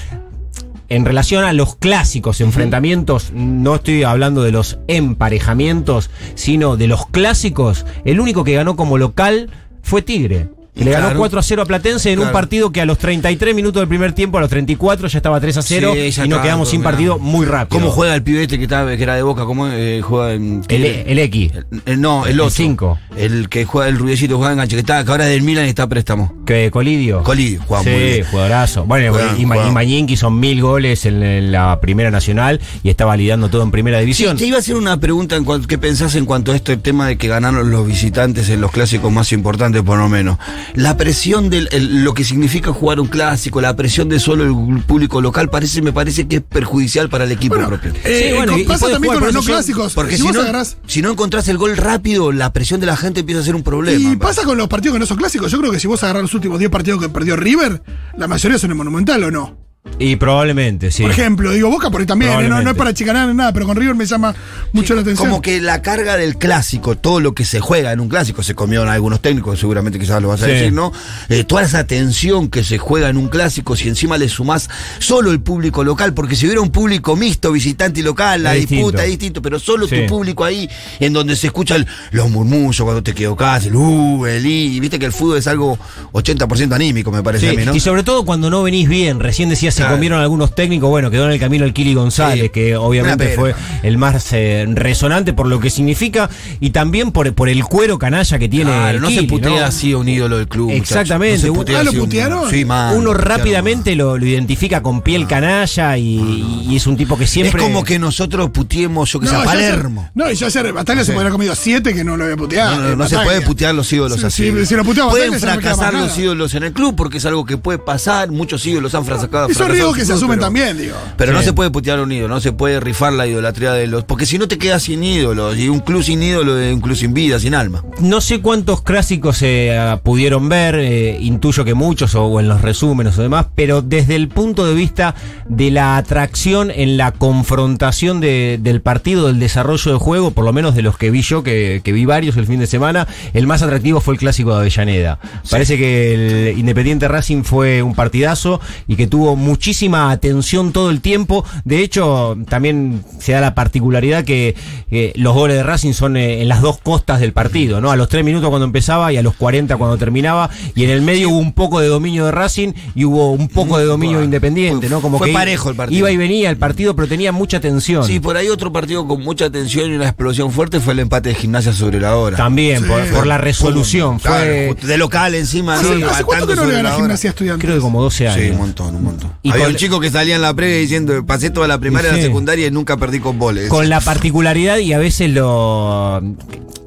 en 0.88 1.04
relación 1.04 1.44
a 1.44 1.52
los 1.52 1.76
clásicos 1.76 2.40
enfrentamientos, 2.40 3.30
no 3.32 3.76
estoy 3.76 4.02
hablando 4.02 4.42
de 4.42 4.50
los 4.50 4.78
emparejamientos, 4.88 6.10
sino 6.34 6.76
de 6.76 6.88
los 6.88 7.06
clásicos, 7.06 7.86
el 8.04 8.18
único 8.18 8.42
que 8.42 8.54
ganó 8.54 8.74
como 8.74 8.98
local 8.98 9.50
fue 9.82 10.02
Tigre. 10.02 10.48
Que 10.74 10.84
Le 10.84 10.90
ganó 10.92 11.06
Claro. 11.06 11.18
4 11.18 11.40
a 11.40 11.42
0 11.42 11.62
a 11.62 11.64
Platense 11.66 12.12
en 12.12 12.20
un 12.20 12.30
partido 12.32 12.70
que 12.70 12.80
a 12.80 12.84
los 12.86 12.96
33 12.98 13.54
minutos 13.54 13.80
del 13.80 13.88
primer 13.88 14.12
tiempo, 14.12 14.38
a 14.38 14.40
los 14.40 14.50
34 14.50 15.08
ya 15.08 15.18
estaba 15.18 15.40
3 15.40 15.56
a 15.56 15.62
0 15.62 15.92
Sí, 15.94 16.10
ya 16.12 16.24
y 16.24 16.28
nos 16.28 16.40
quedamos 16.40 16.68
sin 16.70 16.82
partido 16.82 17.18
muy 17.18 17.44
rápido. 17.46 17.80
¿Cómo 17.80 17.90
juega 17.90 18.14
el 18.14 18.22
pibete 18.22 18.56
que, 18.56 18.64
estaba, 18.64 18.96
que 18.96 19.02
era 19.02 19.14
de 19.16 19.22
boca? 19.22 19.44
¿Cómo 19.44 19.68
eh, 19.68 20.00
juega 20.02 20.32
en 20.34 20.62
El, 20.68 20.84
el 20.84 21.18
X, 21.18 21.52
El- 21.54 21.82
el- 21.86 22.00
no, 22.00 22.24
el 22.26 22.32
El 22.32 22.40
otro. 22.40 22.50
cinco. 22.50 22.98
El 23.16 23.48
que 23.48 23.64
juega 23.64 23.88
el 23.88 23.98
rubiecito 23.98 24.36
juega 24.38 24.52
enganche, 24.52 24.76
que, 24.76 24.80
está, 24.80 25.04
que 25.04 25.10
ahora 25.10 25.24
es 25.26 25.30
del 25.32 25.42
Milan 25.42 25.66
y 25.66 25.68
está 25.70 25.82
a 25.84 25.88
préstamo. 25.88 26.32
que 26.46 26.70
Colidio. 26.70 27.22
Colidio, 27.22 27.60
juega 27.66 27.84
sí, 27.84 28.22
jugadorazo. 28.30 28.84
Bueno, 28.84 29.16
y, 29.38 29.46
Ma- 29.46 29.56
juega. 29.56 29.70
y 29.70 29.72
Mañinki 29.72 30.16
son 30.16 30.38
mil 30.38 30.62
goles 30.62 31.04
en, 31.06 31.22
en 31.22 31.52
la 31.52 31.80
Primera 31.80 32.10
Nacional 32.10 32.60
y 32.82 32.90
está 32.90 33.04
validando 33.04 33.48
todo 33.50 33.62
en 33.62 33.70
Primera 33.70 33.98
Sí, 33.98 34.02
División. 34.02 34.36
te 34.36 34.46
iba 34.46 34.56
a 34.56 34.60
hacer 34.60 34.76
una 34.76 34.98
pregunta 34.98 35.36
en 35.36 35.44
cuanto, 35.44 35.66
¿qué 35.66 35.78
pensás 35.78 36.14
en 36.14 36.26
cuanto 36.26 36.52
a 36.52 36.56
esto, 36.56 36.72
el 36.72 36.80
tema 36.80 37.06
de 37.08 37.18
que 37.18 37.28
ganaron 37.28 37.70
los 37.70 37.86
visitantes 37.86 38.48
en 38.50 38.60
los 38.60 38.70
clásicos 38.70 39.10
más 39.12 39.32
importantes, 39.32 39.82
por 39.82 39.98
lo 39.98 40.08
menos? 40.08 40.38
La 40.74 40.96
presión 40.96 41.50
de 41.50 41.68
lo 41.80 42.14
que 42.14 42.24
significa 42.24 42.72
jugar 42.72 43.00
un 43.00 43.08
clásico, 43.08 43.60
la 43.60 43.74
presión 43.76 44.08
de 44.08 44.18
solo 44.20 44.44
el 44.44 44.82
público 44.84 45.20
local, 45.20 45.50
parece, 45.50 45.82
me 45.82 45.92
parece 45.92 46.26
que 46.28 46.36
es 46.36 46.42
perjudicial 46.42 47.08
para 47.08 47.24
el 47.24 47.32
equipo 47.32 47.54
Bueno, 47.56 47.68
propio. 47.68 47.92
eh, 48.04 48.28
Sí, 48.30 48.36
bueno, 48.36 48.58
y- 48.58 48.64
pasa 48.64 48.88
también 48.90 49.14
jugar, 49.14 49.18
con 49.26 49.34
los 49.34 49.46
no 49.46 49.52
clásicos. 49.52 49.94
Porque 49.94 50.16
si, 50.16 50.22
no, 50.28 50.40
agarrás. 50.40 50.76
si 50.86 51.02
no 51.02 51.10
encontrás 51.10 51.48
el 51.48 51.58
gol 51.58 51.76
rápido, 51.76 52.32
la 52.32 52.52
presión 52.52 52.80
de 52.80 52.86
la 52.86 52.96
gente 52.96 53.20
empieza 53.20 53.40
a 53.40 53.44
ser 53.44 53.54
un 53.54 53.62
problema. 53.62 54.12
Y 54.12 54.16
pasa 54.16 54.42
con 54.44 54.56
los 54.58 54.68
partidos 54.68 54.94
que 54.94 55.00
no 55.00 55.06
son 55.06 55.16
clásicos. 55.16 55.50
Yo 55.50 55.58
creo 55.58 55.72
que 55.72 55.80
si 55.80 55.86
vos 55.86 56.02
agarrás 56.02 56.22
los 56.22 56.34
últimos 56.34 56.58
10 56.58 56.70
partidos 56.70 57.00
que 57.00 57.08
perdió 57.08 57.36
River, 57.36 57.82
la 58.16 58.26
mayoría 58.28 58.58
son 58.58 58.70
en 58.70 58.76
Monumental 58.76 59.22
o 59.24 59.30
no. 59.30 59.69
Y 59.98 60.16
probablemente, 60.16 60.90
sí. 60.90 61.02
Por 61.02 61.10
ejemplo, 61.10 61.52
digo 61.52 61.70
Boca 61.70 61.90
por 61.90 62.00
ahí 62.02 62.06
también, 62.06 62.32
¿eh? 62.32 62.48
no, 62.48 62.60
no 62.62 62.70
es 62.70 62.76
para 62.76 62.92
chicanar 62.92 63.28
ni 63.28 63.34
nada, 63.34 63.52
pero 63.54 63.66
con 63.66 63.76
River 63.76 63.94
me 63.94 64.04
llama 64.04 64.34
mucho 64.72 64.94
la 64.94 65.00
atención. 65.00 65.28
Como 65.28 65.40
que 65.40 65.58
la 65.60 65.80
carga 65.80 66.16
del 66.18 66.36
clásico, 66.36 66.96
todo 66.98 67.18
lo 67.20 67.34
que 67.34 67.46
se 67.46 67.60
juega 67.60 67.90
en 67.92 68.00
un 68.00 68.08
clásico, 68.10 68.42
se 68.42 68.54
comió 68.54 68.82
en 68.82 68.88
algunos 68.88 69.20
técnicos, 69.22 69.58
seguramente 69.58 69.98
quizás 69.98 70.20
lo 70.20 70.28
vas 70.28 70.42
a 70.42 70.46
Sí. 70.46 70.50
decir, 70.52 70.72
¿no? 70.74 70.92
Eh, 71.30 71.44
toda 71.44 71.62
esa 71.62 71.84
tensión 71.86 72.48
que 72.50 72.62
se 72.62 72.76
juega 72.76 73.08
en 73.08 73.16
un 73.16 73.28
clásico, 73.28 73.74
si 73.74 73.88
encima 73.88 74.18
le 74.18 74.28
sumás 74.28 74.68
solo 74.98 75.30
el 75.30 75.40
público 75.40 75.82
local, 75.82 76.12
porque 76.12 76.36
si 76.36 76.44
hubiera 76.46 76.60
un 76.60 76.70
público 76.70 77.16
mixto, 77.16 77.50
visitante 77.50 78.00
y 78.00 78.02
local, 78.02 78.42
la 78.42 78.54
Es 78.56 78.68
disputa 78.68 78.76
distinto. 78.82 79.02
es 79.02 79.08
distinto, 79.08 79.42
pero 79.42 79.58
solo 79.58 79.86
Sí. 79.88 79.96
tu 80.02 80.06
público 80.06 80.44
ahí, 80.44 80.68
en 81.00 81.14
donde 81.14 81.36
se 81.36 81.46
escuchan 81.46 81.86
los 82.10 82.28
murmullos 82.30 82.82
cuando 82.82 83.02
te 83.02 83.12
equivocás, 83.12 83.64
el 83.66 83.76
uh, 83.76 84.26
el 84.26 84.44
i, 84.44 84.78
viste 84.78 84.98
que 84.98 85.06
el 85.06 85.12
fútbol 85.12 85.38
es 85.38 85.46
algo 85.46 85.78
80% 86.12 86.74
anímico, 86.74 87.10
me 87.10 87.22
parece 87.22 87.48
Sí, 87.50 87.56
a 87.56 87.58
mí, 87.58 87.64
¿no? 87.66 87.74
Y 87.74 87.80
sobre 87.80 88.02
todo 88.02 88.24
cuando 88.26 88.50
no 88.50 88.62
venís 88.62 88.86
bien, 88.88 89.20
recién 89.20 89.48
decías 89.48 89.69
se 89.70 89.78
Claro. 89.82 89.94
comieron 89.96 90.20
algunos 90.20 90.54
técnicos, 90.54 90.88
bueno, 90.88 91.10
quedó 91.10 91.26
en 91.26 91.32
el 91.32 91.40
camino 91.40 91.64
el 91.64 91.72
Kili 91.72 91.94
González, 91.94 92.44
Sí. 92.44 92.48
que 92.50 92.76
obviamente 92.76 93.34
fue 93.34 93.54
el 93.82 93.98
más 93.98 94.32
eh, 94.32 94.66
resonante 94.68 95.32
por 95.32 95.46
lo 95.46 95.60
que 95.60 95.70
significa 95.70 96.28
y 96.60 96.70
también 96.70 97.12
por, 97.12 97.32
por 97.34 97.48
el 97.48 97.64
cuero 97.64 97.98
canalla 97.98 98.38
que 98.38 98.48
tiene 98.48 98.70
Claro, 98.70 98.96
el 98.96 99.02
no 99.02 99.10
se 99.10 99.22
putea 99.24 99.60
¿no? 99.60 99.64
así 99.64 99.94
un 99.94 100.08
ídolo 100.08 100.38
del 100.38 100.48
club. 100.48 100.70
Exactamente. 100.70 101.46
No 101.48 101.64
Ah, 101.76 101.82
¿lo 101.84 101.90
un- 101.92 101.98
putearon? 101.98 102.50
Sí, 102.50 102.64
man, 102.64 102.96
Uno 102.96 103.12
lo 103.12 103.12
putearon, 103.12 103.38
rápidamente 103.38 103.94
lo, 103.94 104.18
lo 104.18 104.26
identifica 104.26 104.82
con 104.82 105.02
piel 105.02 105.26
canalla 105.26 105.96
y, 105.98 106.64
y 106.68 106.76
es 106.76 106.86
un 106.86 106.96
tipo 106.96 107.16
que 107.16 107.26
siempre... 107.26 107.60
Es 107.60 107.66
como 107.68 107.84
que 107.84 107.98
nosotros 107.98 108.50
puteemos, 108.50 109.10
yo 109.12 109.20
que 109.20 109.26
sé, 109.28 109.34
a 109.36 109.44
yo 109.44 109.50
ayer- 109.50 109.70
Palermo. 109.70 110.10
no, 110.14 110.30
y 110.30 110.34
yo 110.34 110.46
ayer 110.46 110.72
Batalla 110.72 111.00
se 111.00 111.06
Sí. 111.06 111.12
podría 111.12 111.20
haber 111.28 111.32
comido 111.32 111.54
7 111.54 111.94
que 111.94 112.04
no 112.04 112.16
lo 112.16 112.24
había 112.24 112.36
puteado. 112.36 112.76
No, 112.76 112.82
no, 112.82 112.88
eh, 112.92 112.96
no 112.96 113.08
se 113.08 113.18
puede 113.18 113.40
putear 113.42 113.74
los 113.74 113.92
ídolos 113.92 114.20
Sí, 114.20 114.26
así. 114.26 114.50
sí, 114.50 114.66
si 114.66 114.74
lo 114.74 114.84
Pueden 114.84 115.30
me 115.30 115.38
fracasar 115.38 115.94
los 115.94 116.16
ídolos 116.18 116.54
en 116.54 116.64
el 116.64 116.72
club 116.72 116.94
porque 116.96 117.18
es 117.18 117.24
algo 117.26 117.44
que 117.44 117.56
puede 117.56 117.78
pasar. 117.78 118.30
Muchos 118.30 118.64
ídolos 118.66 118.94
han 118.94 119.04
fracasado. 119.04 119.48
Son 119.60 119.70
riesgos 119.72 119.96
que 119.96 120.04
se 120.04 120.12
asumen 120.12 120.38
pero- 120.38 120.46
también, 120.46 120.76
digo. 120.78 120.96
Pero 121.16 121.32
no 121.32 121.42
se 121.42 121.52
puede 121.52 121.70
putear 121.70 121.98
a 121.98 122.02
un 122.02 122.12
ídolo, 122.12 122.34
no 122.34 122.40
se 122.40 122.52
puede 122.52 122.80
rifar 122.80 123.12
la 123.12 123.26
idolatría 123.26 123.72
de 123.72 123.86
los. 123.86 124.04
Porque 124.04 124.26
si 124.26 124.38
no 124.38 124.48
te 124.48 124.58
quedas 124.58 124.82
sin 124.84 125.02
ídolos. 125.04 125.56
Y 125.58 125.68
un 125.68 125.80
club 125.80 126.02
sin 126.02 126.22
ídolo 126.22 126.58
es 126.58 126.72
un 126.74 126.80
club 126.80 126.96
sin 126.96 127.14
vida, 127.14 127.38
sin 127.38 127.54
alma. 127.54 127.84
No 128.00 128.20
sé 128.20 128.40
cuántos 128.40 128.82
clásicos 128.82 129.36
se 129.38 129.76
ah, 129.76 130.00
pudieron 130.02 130.48
ver, 130.48 130.74
eh, 130.76 131.18
intuyo 131.20 131.64
que 131.64 131.74
muchos 131.74 132.14
o, 132.14 132.24
o 132.24 132.40
en 132.40 132.48
los 132.48 132.60
resúmenes 132.62 133.18
o 133.18 133.22
demás, 133.22 133.46
pero 133.54 133.82
desde 133.82 134.16
el 134.16 134.28
punto 134.28 134.66
de 134.66 134.74
vista 134.74 135.14
de 135.48 135.70
la 135.70 135.96
atracción 135.96 136.70
en 136.70 136.96
la 136.96 137.12
confrontación 137.12 138.20
de- 138.20 138.58
del 138.62 138.80
partido, 138.80 139.26
del 139.26 139.38
desarrollo 139.40 139.92
de 139.92 139.98
juego, 139.98 140.30
por 140.30 140.44
lo 140.44 140.52
menos 140.52 140.74
de 140.74 140.82
los 140.82 140.96
que 140.96 141.10
vi 141.10 141.22
yo, 141.22 141.42
que, 141.42 141.80
que 141.84 141.92
vi 141.92 142.04
varios 142.04 142.36
el 142.36 142.46
fin 142.46 142.60
de 142.60 142.66
semana, 142.66 143.06
el 143.34 143.46
más 143.46 143.62
atractivo 143.62 144.00
fue 144.00 144.14
el 144.14 144.20
clásico 144.20 144.50
de 144.54 144.60
Avellaneda. 144.60 145.18
Parece 145.50 145.76
que 145.76 146.50
el 146.52 146.58
Independiente 146.58 147.08
Racing 147.08 147.42
fue 147.42 147.82
un 147.82 147.94
partidazo 147.94 148.60
y 148.86 148.96
que 148.96 149.06
tuvo 149.06 149.36
muchísima 149.50 150.12
atención 150.12 150.72
todo 150.72 150.90
el 150.90 151.00
tiempo. 151.00 151.44
De 151.64 151.82
hecho, 151.82 152.36
también 152.48 153.04
se 153.18 153.32
da 153.32 153.40
la 153.40 153.54
particularidad 153.56 154.24
que 154.24 154.54
eh, 154.92 155.12
los 155.16 155.34
goles 155.34 155.56
de 155.56 155.64
Racing 155.64 155.92
son 155.92 156.16
eh, 156.16 156.40
en 156.40 156.48
las 156.48 156.62
dos 156.62 156.78
costas 156.78 157.18
del 157.20 157.32
partido, 157.32 157.80
¿no? 157.80 157.90
A 157.90 157.96
los 157.96 158.08
3 158.08 158.24
minutos 158.24 158.48
cuando 158.48 158.64
empezaba 158.64 159.12
y 159.12 159.16
a 159.16 159.22
los 159.22 159.34
40 159.34 159.76
cuando 159.76 159.98
terminaba. 159.98 160.50
Y 160.76 160.84
en 160.84 160.90
el 160.90 161.02
medio 161.02 161.30
hubo 161.30 161.38
un 161.38 161.52
poco 161.52 161.80
de 161.80 161.88
dominio 161.88 162.26
de 162.26 162.30
Racing 162.30 162.72
y 162.94 163.04
hubo 163.04 163.32
un 163.32 163.48
poco 163.48 163.78
de 163.78 163.84
dominio 163.84 164.22
Independiente, 164.22 164.88
¿no? 164.88 165.00
Como 165.00 165.18
fue 165.18 165.28
que 165.28 165.34
parejo 165.34 165.70
el 165.70 165.76
partido. 165.76 165.98
Iba 165.98 166.10
y 166.12 166.16
venía 166.16 166.50
el 166.50 166.56
partido, 166.56 166.94
pero 166.94 167.08
tenía 167.08 167.32
mucha 167.32 167.58
tensión. 167.60 168.04
Sí, 168.04 168.20
por 168.20 168.36
ahí 168.36 168.48
otro 168.48 168.72
partido 168.72 169.06
con 169.08 169.20
mucha 169.22 169.50
tensión 169.50 169.90
y 169.90 169.94
una 169.96 170.06
explosión 170.06 170.52
fuerte 170.52 170.78
fue 170.78 170.92
el 170.92 171.00
empate 171.00 171.30
de 171.30 171.34
gimnasia 171.34 171.72
sobre 171.72 171.98
la 172.00 172.16
hora. 172.16 172.36
También, 172.36 172.86
por, 172.86 173.04
por 173.10 173.26
la 173.26 173.38
resolución. 173.38 174.18
Claro, 174.18 174.44
Fue, 174.44 174.88
de 174.88 174.96
local 174.96 175.34
encima, 175.34 175.74
¿Hace, 175.74 175.96
¿no? 175.96 176.08
hace 176.08 176.24
cuánto 176.24 176.46
que 176.46 176.54
no 176.54 176.64
le 176.64 176.90
gimnasia 176.92 177.30
estudiantes? 177.30 177.64
creo 177.64 177.76
que 177.76 177.82
como 177.82 178.02
12 178.02 178.28
años. 178.28 178.44
Sí, 178.44 178.50
un 178.50 178.58
montón, 178.58 178.94
un 178.94 179.04
montón. 179.04 179.32
Y 179.42 179.50
Había 179.50 179.64
con- 179.64 179.72
un 179.72 179.78
chico 179.78 180.00
que 180.00 180.10
salía 180.10 180.36
en 180.36 180.42
la 180.42 180.52
previa 180.52 180.76
diciendo, 180.76 181.24
pasé 181.24 181.48
toda 181.50 181.66
la 181.66 181.78
primaria 181.78 182.12
y 182.12 182.16
la 182.16 182.22
secundaria 182.22 182.66
y 182.66 182.70
nunca 182.70 182.96
perdí 182.98 183.20
con 183.20 183.38
goles. 183.38 183.68
con 183.70 183.88
la 183.88 184.00
particularidad 184.00 184.78
y 184.78 184.92
a 184.92 184.98
veces 184.98 185.30
lo 185.30 186.22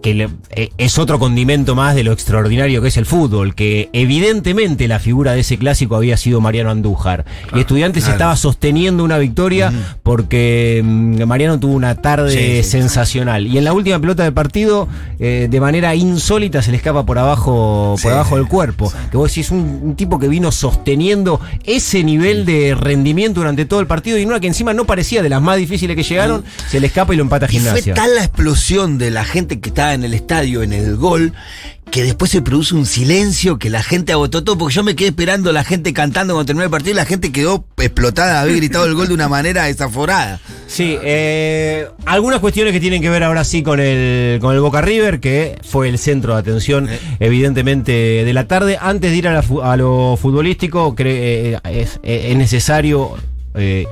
que 0.03 0.13
le- 0.13 0.29
eh, 0.51 0.69
es 0.77 0.97
otro 0.99 1.17
condimento 1.17 1.75
más 1.75 1.95
de 1.95 2.03
lo 2.03 2.11
extraordinario 2.11 2.81
que 2.81 2.89
es 2.89 2.97
el 2.97 3.05
fútbol, 3.05 3.55
que 3.55 3.89
evidentemente 3.93 4.87
la 4.89 4.99
figura 4.99 5.31
de 5.31 5.39
ese 5.39 5.57
clásico 5.57 5.95
había 5.95 6.17
sido 6.17 6.41
Mariano 6.41 6.69
Andújar. 6.71 7.23
y 7.55 7.61
Estudiantes 7.61 8.03
claro. 8.03 8.15
estaba 8.17 8.35
sosteniendo 8.35 9.03
una 9.03 9.17
victoria 9.17 9.71
porque 10.03 10.81
mm, 10.83 11.23
Mariano 11.23 11.57
tuvo 11.59 11.73
una 11.73 11.95
tarde 11.95 12.31
Sí, 12.31 12.63
sí. 12.63 12.69
sensacional. 12.71 13.47
Y 13.47 13.57
en 13.57 13.63
la 13.63 13.71
última 13.73 13.97
pelota 13.99 14.23
del 14.23 14.33
partido, 14.33 14.87
eh, 15.19 15.47
de 15.49 15.59
manera 15.61 15.95
insólita, 15.95 16.61
se 16.61 16.71
le 16.71 16.77
escapa 16.77 17.05
por 17.05 17.17
abajo, 17.17 17.95
por 18.03 18.11
abajo 18.11 18.35
del 18.35 18.47
cuerpo. 18.47 18.91
Que 19.09 19.15
vos 19.17 19.29
decís, 19.31 19.51
un, 19.51 19.79
un 19.83 19.95
tipo 19.95 20.19
que 20.19 20.27
vino 20.27 20.51
sosteniendo 20.51 21.39
ese 21.63 22.03
nivel 22.03 22.42
de 22.45 22.75
rendimiento 22.75 23.39
durante 23.41 23.65
todo 23.65 23.79
el 23.79 23.87
partido 23.87 24.17
y 24.17 24.23
en 24.23 24.29
una 24.29 24.39
que 24.39 24.47
encima 24.47 24.73
no 24.73 24.85
parecía 24.85 25.21
de 25.21 25.29
las 25.29 25.41
más 25.41 25.57
difíciles 25.57 25.95
que 25.95 26.03
llegaron, 26.03 26.43
se 26.69 26.79
le 26.79 26.87
escapa 26.87 27.13
y 27.13 27.17
lo 27.17 27.23
empata 27.23 27.45
a 27.45 27.49
Y 27.49 27.59
fue 27.59 27.61
gimnasia. 27.61 27.93
tal 27.93 28.15
la 28.15 28.23
explosión 28.23 28.97
de 28.97 29.11
la 29.11 29.25
gente 29.25 29.59
que 29.59 29.69
estaba 29.69 29.93
en 29.93 30.03
el 30.03 30.13
estadio, 30.13 30.63
en 30.63 30.73
el 30.73 30.95
gol, 30.95 31.33
que 31.93 32.01
después 32.01 32.31
se 32.31 32.41
produce 32.41 32.73
un 32.73 32.87
silencio 32.87 33.59
que 33.59 33.69
la 33.69 33.83
gente 33.83 34.13
agotó 34.13 34.43
todo, 34.43 34.57
porque 34.57 34.73
yo 34.73 34.83
me 34.83 34.95
quedé 34.95 35.09
esperando 35.09 35.51
la 35.51 35.63
gente 35.63 35.93
cantando 35.93 36.33
cuando 36.33 36.47
terminó 36.47 36.63
el 36.63 36.71
partido 36.71 36.93
y 36.93 36.95
la 36.95 37.05
gente 37.05 37.31
quedó 37.31 37.67
explotada, 37.77 38.41
había 38.41 38.55
gritado 38.55 38.85
el 38.85 38.95
gol 38.95 39.09
de 39.09 39.13
una 39.13 39.29
manera 39.29 39.65
desaforada. 39.65 40.39
Sí, 40.65 40.97
eh, 41.03 41.87
algunas 42.05 42.39
cuestiones 42.39 42.73
que 42.73 42.79
tienen 42.79 42.99
que 42.99 43.11
ver 43.11 43.21
ahora 43.21 43.43
sí 43.43 43.61
con 43.61 43.79
el, 43.79 44.39
con 44.39 44.55
el 44.55 44.61
Boca 44.61 44.81
River, 44.81 45.19
que 45.19 45.59
fue 45.63 45.87
el 45.87 45.99
centro 45.99 46.33
de 46.33 46.39
atención, 46.39 46.89
evidentemente, 47.19 47.91
de 48.25 48.33
la 48.33 48.47
tarde. 48.47 48.79
Antes 48.81 49.11
de 49.11 49.17
ir 49.17 49.27
a, 49.27 49.33
la 49.33 49.43
a 49.61 49.77
lo 49.77 50.17
futbolístico, 50.19 50.95
eh, 50.97 51.59
es, 51.63 51.99
es 52.01 52.35
necesario. 52.35 53.17
Eh, 53.55 53.85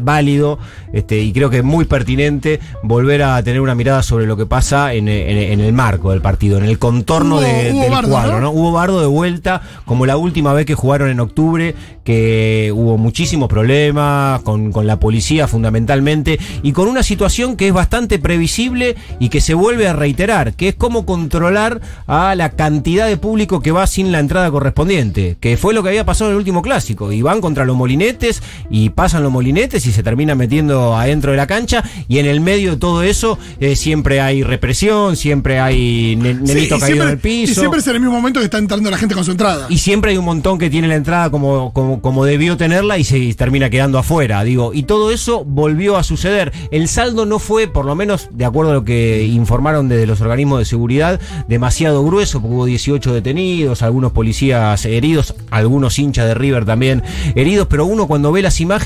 válido 0.00 0.58
este, 0.92 1.20
y 1.20 1.32
creo 1.32 1.50
que 1.50 1.62
muy 1.62 1.84
pertinente 1.84 2.60
volver 2.82 3.22
a 3.22 3.42
tener 3.42 3.60
una 3.60 3.74
mirada 3.74 4.02
sobre 4.02 4.26
lo 4.26 4.36
que 4.36 4.46
pasa 4.46 4.94
en, 4.94 5.08
en- 5.08 5.38
en 5.52 5.60
el 5.60 5.72
marco 5.72 6.10
del 6.10 6.20
partido, 6.20 6.58
en 6.58 6.64
el 6.64 6.78
contorno 6.78 7.36
Hubo- 7.36 7.40
de- 7.42 7.72
hubo 7.72 7.82
del 7.82 7.90
bardo, 7.90 8.10
cuadro. 8.10 8.32
¿no? 8.34 8.40
¿no? 8.40 8.50
Hubo 8.50 8.72
bardo 8.72 9.00
de 9.00 9.06
vuelta, 9.06 9.62
como 9.84 10.06
la 10.06 10.16
última 10.16 10.52
vez 10.52 10.66
que 10.66 10.74
jugaron 10.74 11.10
en 11.10 11.20
octubre, 11.20 11.74
que 12.04 12.72
hubo 12.74 12.96
muchísimos 12.96 13.48
problemas 13.48 14.40
con, 14.42 14.72
con 14.72 14.86
la 14.86 14.98
policía 14.98 15.46
fundamentalmente, 15.46 16.38
y 16.62 16.72
con 16.72 16.88
una 16.88 17.02
situación 17.02 17.56
que 17.56 17.68
es 17.68 17.72
bastante 17.74 18.18
previsible 18.18 18.96
y 19.20 19.28
que 19.28 19.40
se 19.40 19.54
vuelve 19.54 19.88
a 19.88 19.92
reiterar, 19.92 20.54
que 20.54 20.68
es 20.68 20.74
cómo 20.74 21.04
controlar 21.04 21.80
a 22.06 22.34
la 22.34 22.50
cantidad 22.50 23.06
de 23.06 23.16
público 23.16 23.60
que 23.60 23.72
va 23.72 23.86
sin 23.86 24.10
la 24.12 24.20
entrada 24.20 24.50
correspondiente, 24.50 25.36
que 25.40 25.56
fue 25.56 25.74
lo 25.74 25.82
que 25.82 25.90
había 25.90 26.06
pasado 26.06 26.30
en 26.30 26.34
el 26.34 26.38
último 26.38 26.62
clásico. 26.62 27.12
Y 27.12 27.22
van 27.22 27.40
contra 27.40 27.64
los 27.64 27.76
molinetes 27.76 28.42
y 28.70 28.87
pasan 28.90 29.22
los 29.22 29.32
molinetes 29.32 29.86
y 29.86 29.92
se 29.92 30.02
terminan 30.02 30.38
metiendo 30.38 30.96
adentro 30.96 31.30
de 31.32 31.36
la 31.36 31.46
cancha, 31.46 31.82
y 32.08 32.18
en 32.18 32.26
el 32.26 32.40
medio 32.40 32.72
de 32.72 32.76
todo 32.76 33.02
eso 33.02 33.38
eh, 33.60 33.76
siempre 33.76 34.20
hay 34.20 34.42
represión, 34.42 35.16
siempre 35.16 35.58
hay 35.60 36.16
ne- 36.16 36.34
Sí, 36.34 36.54
nenito 36.54 36.78
caído 36.78 36.86
siempre- 36.86 37.04
en 37.06 37.12
el 37.12 37.18
piso. 37.18 37.52
Y 37.52 37.54
siempre 37.54 37.80
es 37.80 37.86
en 37.86 37.94
el 37.96 38.00
mismo 38.00 38.14
momento 38.16 38.40
que 38.40 38.44
está 38.44 38.58
entrando 38.58 38.90
la 38.90 38.98
gente 38.98 39.14
concentrada. 39.14 39.66
Y 39.68 39.78
siempre 39.78 40.10
hay 40.12 40.16
un 40.18 40.24
montón 40.24 40.58
que 40.58 40.70
tiene 40.70 40.88
la 40.88 40.94
entrada 40.96 41.30
como, 41.30 41.72
como, 41.72 42.00
como 42.00 42.24
debió 42.24 42.56
tenerla 42.56 42.98
y 42.98 43.04
se 43.04 43.32
termina 43.34 43.70
quedando 43.70 43.98
afuera. 43.98 44.42
Digo, 44.44 44.72
y 44.74 44.84
todo 44.84 45.10
eso 45.10 45.44
volvió 45.44 45.96
a 45.96 46.02
suceder. 46.02 46.52
El 46.70 46.88
saldo 46.88 47.26
no 47.26 47.38
fue, 47.38 47.66
por 47.68 47.84
lo 47.84 47.94
menos 47.94 48.28
de 48.32 48.44
acuerdo 48.44 48.72
a 48.72 48.74
lo 48.74 48.84
que 48.84 49.24
informaron 49.26 49.88
desde 49.88 50.06
los 50.06 50.20
organismos 50.20 50.58
de 50.60 50.64
seguridad, 50.64 51.20
demasiado 51.48 52.04
grueso, 52.04 52.40
porque 52.40 52.54
hubo 52.54 52.64
18 52.66 53.12
detenidos, 53.14 53.82
algunos 53.82 54.12
policías 54.12 54.84
heridos, 54.84 55.34
algunos 55.50 55.98
hinchas 55.98 56.26
de 56.26 56.34
River 56.34 56.64
también 56.64 57.02
heridos, 57.34 57.66
pero 57.68 57.86
uno 57.86 58.06
cuando 58.06 58.32
ve 58.32 58.42
las 58.42 58.60
imágenes, 58.60 58.77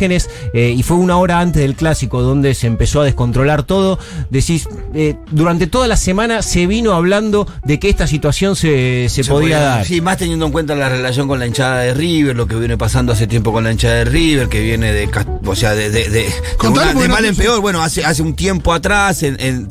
eh, 0.54 0.74
y 0.76 0.82
fue 0.82 0.96
una 0.96 1.16
hora 1.16 1.40
antes 1.40 1.62
del 1.62 1.74
clásico 1.74 2.22
donde 2.22 2.54
se 2.54 2.66
empezó 2.66 3.00
a 3.00 3.04
descontrolar 3.04 3.62
todo, 3.62 3.98
decís, 4.30 4.68
eh, 4.94 5.16
durante 5.30 5.66
toda 5.66 5.86
la 5.88 5.96
semana 5.96 6.42
se 6.42 6.66
vino 6.66 6.92
hablando 6.92 7.46
de 7.64 7.78
que 7.78 7.88
esta 7.88 8.06
situación 8.06 8.56
se, 8.56 9.08
se, 9.08 9.24
podía 9.24 9.58
dar. 9.60 9.84
Sí, 9.86 10.00
más 10.00 10.18
teniendo 10.18 10.46
en 10.46 10.52
cuenta 10.52 10.74
la 10.74 10.88
relación 10.88 11.28
con 11.28 11.38
la 11.38 11.46
hinchada 11.46 11.80
de 11.80 11.94
River, 11.94 12.36
lo 12.36 12.46
que 12.46 12.56
viene 12.56 12.76
pasando 12.78 13.12
hace 13.12 13.26
tiempo 13.26 13.52
con 13.52 13.64
la 13.64 13.72
hinchada 13.72 13.94
de 13.96 14.04
River, 14.04 14.48
que 14.48 14.60
viene 14.60 14.92
de, 14.92 15.08
o 15.46 15.54
sea, 15.54 15.74
de, 15.74 15.90
de, 15.90 16.08
de- 16.08 16.10
de 16.10 16.32
una- 16.68 16.86
de 17.02 17.08
mal 17.08 17.24
en 17.24 17.36
peor. 17.36 17.60
Bueno, 17.60 17.82
hace, 17.82 18.04
hace 18.04 18.22
un 18.22 18.34
tiempo 18.34 18.72
atrás, 18.72 19.22
en, 19.22 19.36
en- 19.40 19.68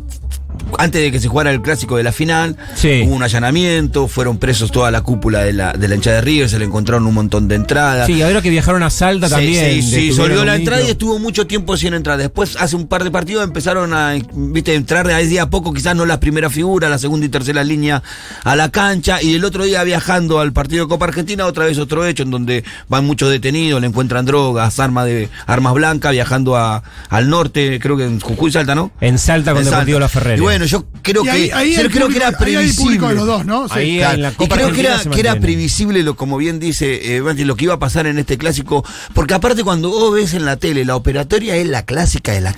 antes 0.82 1.02
de 1.02 1.12
que 1.12 1.20
se 1.20 1.28
jugara 1.28 1.52
el 1.52 1.62
clásico 1.62 1.98
de 1.98 2.04
la 2.04 2.12
final, 2.12 2.58
Sí. 2.76 3.04
hubo 3.06 3.16
un 3.16 3.24
allanamiento, 3.24 4.08
fueron 4.08 4.38
presos 4.38 4.72
toda 4.72 4.92
la 4.92 5.02
cúpula 5.02 5.44
de 5.44 5.54
la, 5.54 5.74
de 5.74 5.88
la 5.88 5.96
hinchada 5.96 6.18
de 6.18 6.22
River, 6.22 6.50
se 6.50 6.60
le 6.60 6.66
encontraron 6.66 7.06
un 7.06 7.14
montón 7.14 7.48
de 7.48 7.56
entradas. 7.56 8.08
Sí, 8.08 8.22
ahora 8.22 8.42
que 8.42 8.50
viajaron 8.50 8.84
a 8.84 8.90
Salta 8.90 9.28
Sí, 9.28 9.34
también. 9.34 9.84
Sí, 9.84 10.12
sí, 10.14 10.20
un 10.20 10.46
la 10.46 10.56
entrada 10.56 10.82
y 10.82 10.90
estuvo 10.90 11.20
mucho 11.20 11.46
tiempo 11.48 11.78
sin 11.78 11.94
entrar. 11.94 12.18
Después, 12.18 12.56
hace 12.60 12.76
un 12.76 12.88
par 12.88 13.04
de 13.04 13.12
partidos, 13.12 13.44
empezaron 13.44 13.94
a 13.94 14.14
viste, 14.34 14.74
entrar 14.76 15.08
de 15.08 15.22
día 15.28 15.44
a 15.44 15.50
poco, 15.50 15.74
quizás 15.74 15.96
no 15.96 16.06
las 16.06 16.18
primeras 16.18 16.52
figuras, 16.54 16.90
la 16.90 16.98
segunda 16.98 17.26
y 17.26 17.30
tercera 17.30 17.64
línea 17.64 18.02
a 18.44 18.56
la 18.56 18.70
cancha. 18.70 19.22
Y 19.22 19.36
el 19.36 19.46
otro 19.46 19.64
día 19.64 19.84
viajando 19.84 20.40
al 20.40 20.52
partido 20.54 20.86
de 20.86 20.90
Copa 20.90 21.06
Argentina, 21.06 21.46
otra 21.46 21.66
vez 21.66 21.78
otro 21.78 22.06
hecho 22.06 22.24
en 22.24 22.32
donde 22.32 22.64
van 22.90 23.06
muchos 23.06 23.30
detenidos, 23.30 23.80
le 23.82 23.88
encuentran 23.88 24.26
drogas, 24.26 24.80
armas 24.80 25.06
de 25.06 25.30
armas 25.46 25.74
blancas, 25.74 26.12
viajando 26.12 26.56
a, 26.58 26.84
al 27.10 27.30
norte, 27.30 27.80
creo 27.80 27.98
que 27.98 28.06
en 28.06 28.20
Jujuy 28.20 28.52
Salta, 28.52 28.74
¿no? 28.76 28.92
En 29.00 29.18
Salta 29.20 29.52
con 29.52 29.60
En 29.60 29.66
Deportivo 29.66 30.00
Salta. 30.00 30.00
La 30.06 30.10
Ferrera. 30.10 30.38
Y 30.38 30.42
bueno, 30.42 30.66
yo 30.72 30.86
creo 31.02 31.22
Y 31.24 31.26
que, 31.26 31.32
ahí, 31.32 31.52
ahí 31.52 31.70
yo 31.76 31.82
creo 31.90 32.08
público- 32.08 32.10
que 32.10 32.18
era 32.18 32.32
previsible. 32.38 33.14
los 33.16 33.26
dos, 33.26 33.46
¿no? 33.46 33.68
Sí. 33.68 33.74
Ahí 33.76 33.98
Claro, 33.98 34.16
en 34.16 34.22
la 34.22 34.30
y 34.40 34.48
creo 34.48 34.72
que 34.72 34.80
era, 34.80 35.00
que 35.36 35.42
previsible, 35.42 36.04
lo, 36.04 36.16
como 36.16 36.38
bien 36.38 36.60
dice 36.60 37.16
eh, 37.16 37.22
Banti, 37.22 37.44
lo 37.44 37.56
que 37.56 37.66
iba 37.66 37.74
a 37.76 37.80
pasar 37.80 38.08
en 38.08 38.18
este 38.18 38.38
clásico. 38.38 38.84
Porque 39.14 39.34
aparte 39.34 39.64
cuando 39.64 39.90
vos 39.90 40.14
ves 40.14 40.34
en 40.34 40.46
la 40.46 40.58
tele, 40.58 40.86
la 40.86 40.96
operatoria 40.96 41.56
es 41.56 41.68
la 41.68 41.86
clásica 41.86 42.32
de 42.32 42.42
la... 42.42 42.56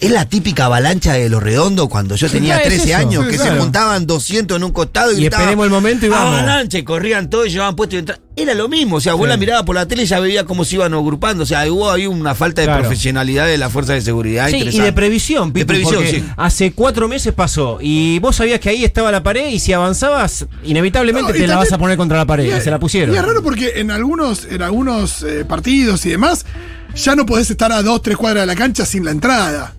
Es 0.00 0.12
la 0.12 0.26
típica 0.28 0.66
avalancha 0.66 1.14
de 1.14 1.28
lo 1.28 1.40
redondo 1.40 1.88
cuando 1.88 2.14
yo 2.14 2.28
tenía 2.30 2.54
claro, 2.60 2.68
es 2.74 2.82
13 2.82 2.88
eso. 2.90 2.98
años, 2.98 3.26
que 3.26 3.34
claro. 3.36 3.54
se 3.54 3.60
juntaban 3.60 4.06
200 4.06 4.56
en 4.56 4.62
un 4.64 4.70
costado 4.72 5.10
y, 5.10 5.14
Y 5.16 5.20
gritaban, 5.22 5.42
esperemos 5.42 5.64
el 5.66 5.70
momento 5.72 6.06
y 6.06 6.08
vamos. 6.08 6.34
Avalancha, 6.40 6.78
y 6.78 6.82
corrían 6.84 7.28
todos 7.28 7.48
y 7.48 7.50
llevaban 7.50 7.74
puesto 7.74 7.96
y 7.96 7.98
entraban. 8.00 8.22
Era 8.36 8.54
lo 8.54 8.68
mismo, 8.68 8.96
o 8.96 9.00
sea, 9.00 9.14
vos 9.14 9.24
Sí. 9.24 9.30
la 9.30 9.36
mirabas 9.36 9.64
por 9.64 9.74
la 9.74 9.86
tele 9.88 10.04
y 10.04 10.06
ya 10.06 10.20
veías 10.20 10.44
cómo 10.44 10.64
se 10.64 10.76
iban 10.76 10.94
agrupando. 10.94 11.42
O 11.42 11.46
sea, 11.46 11.66
hubo 11.72 11.90
ahí 11.90 12.06
una 12.06 12.36
falta 12.36 12.60
de 12.60 12.68
Claro. 12.68 12.82
profesionalidad 12.82 13.46
de 13.48 13.58
la 13.58 13.68
fuerza 13.68 13.94
de 13.94 14.00
seguridad. 14.00 14.48
Sí, 14.48 14.58
y 14.70 14.78
de 14.78 14.92
previsión, 14.92 15.48
De 15.52 15.54
Pitu, 15.62 15.66
previsión, 15.66 15.96
porque 15.96 16.20
sí. 16.20 16.24
Hace 16.36 16.70
cuatro 16.72 17.08
meses 17.08 17.32
pasó 17.34 17.78
y 17.80 18.20
vos 18.20 18.36
sabías 18.36 18.60
que 18.60 18.68
ahí 18.68 18.84
estaba 18.84 19.10
la 19.10 19.24
pared 19.24 19.48
y 19.48 19.58
si 19.58 19.72
avanzabas, 19.72 20.46
inevitablemente 20.62 21.32
No, 21.32 21.32
te 21.32 21.40
la 21.40 21.46
también- 21.54 21.58
vas 21.58 21.72
a 21.72 21.78
poner 21.78 21.96
contra 21.96 22.16
la 22.18 22.26
pared. 22.26 22.56
y 22.56 22.60
se 22.60 22.70
la 22.70 22.78
pusieron. 22.78 23.12
Y 23.12 23.18
es 23.18 23.24
raro 23.24 23.42
porque 23.42 23.72
en 23.80 23.90
algunos, 23.90 24.44
en 24.44 24.62
algunos 24.62 25.24
eh, 25.24 25.44
partidos 25.44 26.06
y 26.06 26.10
demás, 26.10 26.46
ya 26.94 27.16
no 27.16 27.26
podés 27.26 27.50
estar 27.50 27.72
a 27.72 27.82
dos, 27.82 28.00
tres 28.02 28.16
cuadras 28.16 28.42
de 28.42 28.46
la 28.46 28.54
cancha 28.54 28.86
sin 28.86 29.04
la 29.04 29.10
entrada. 29.10 29.74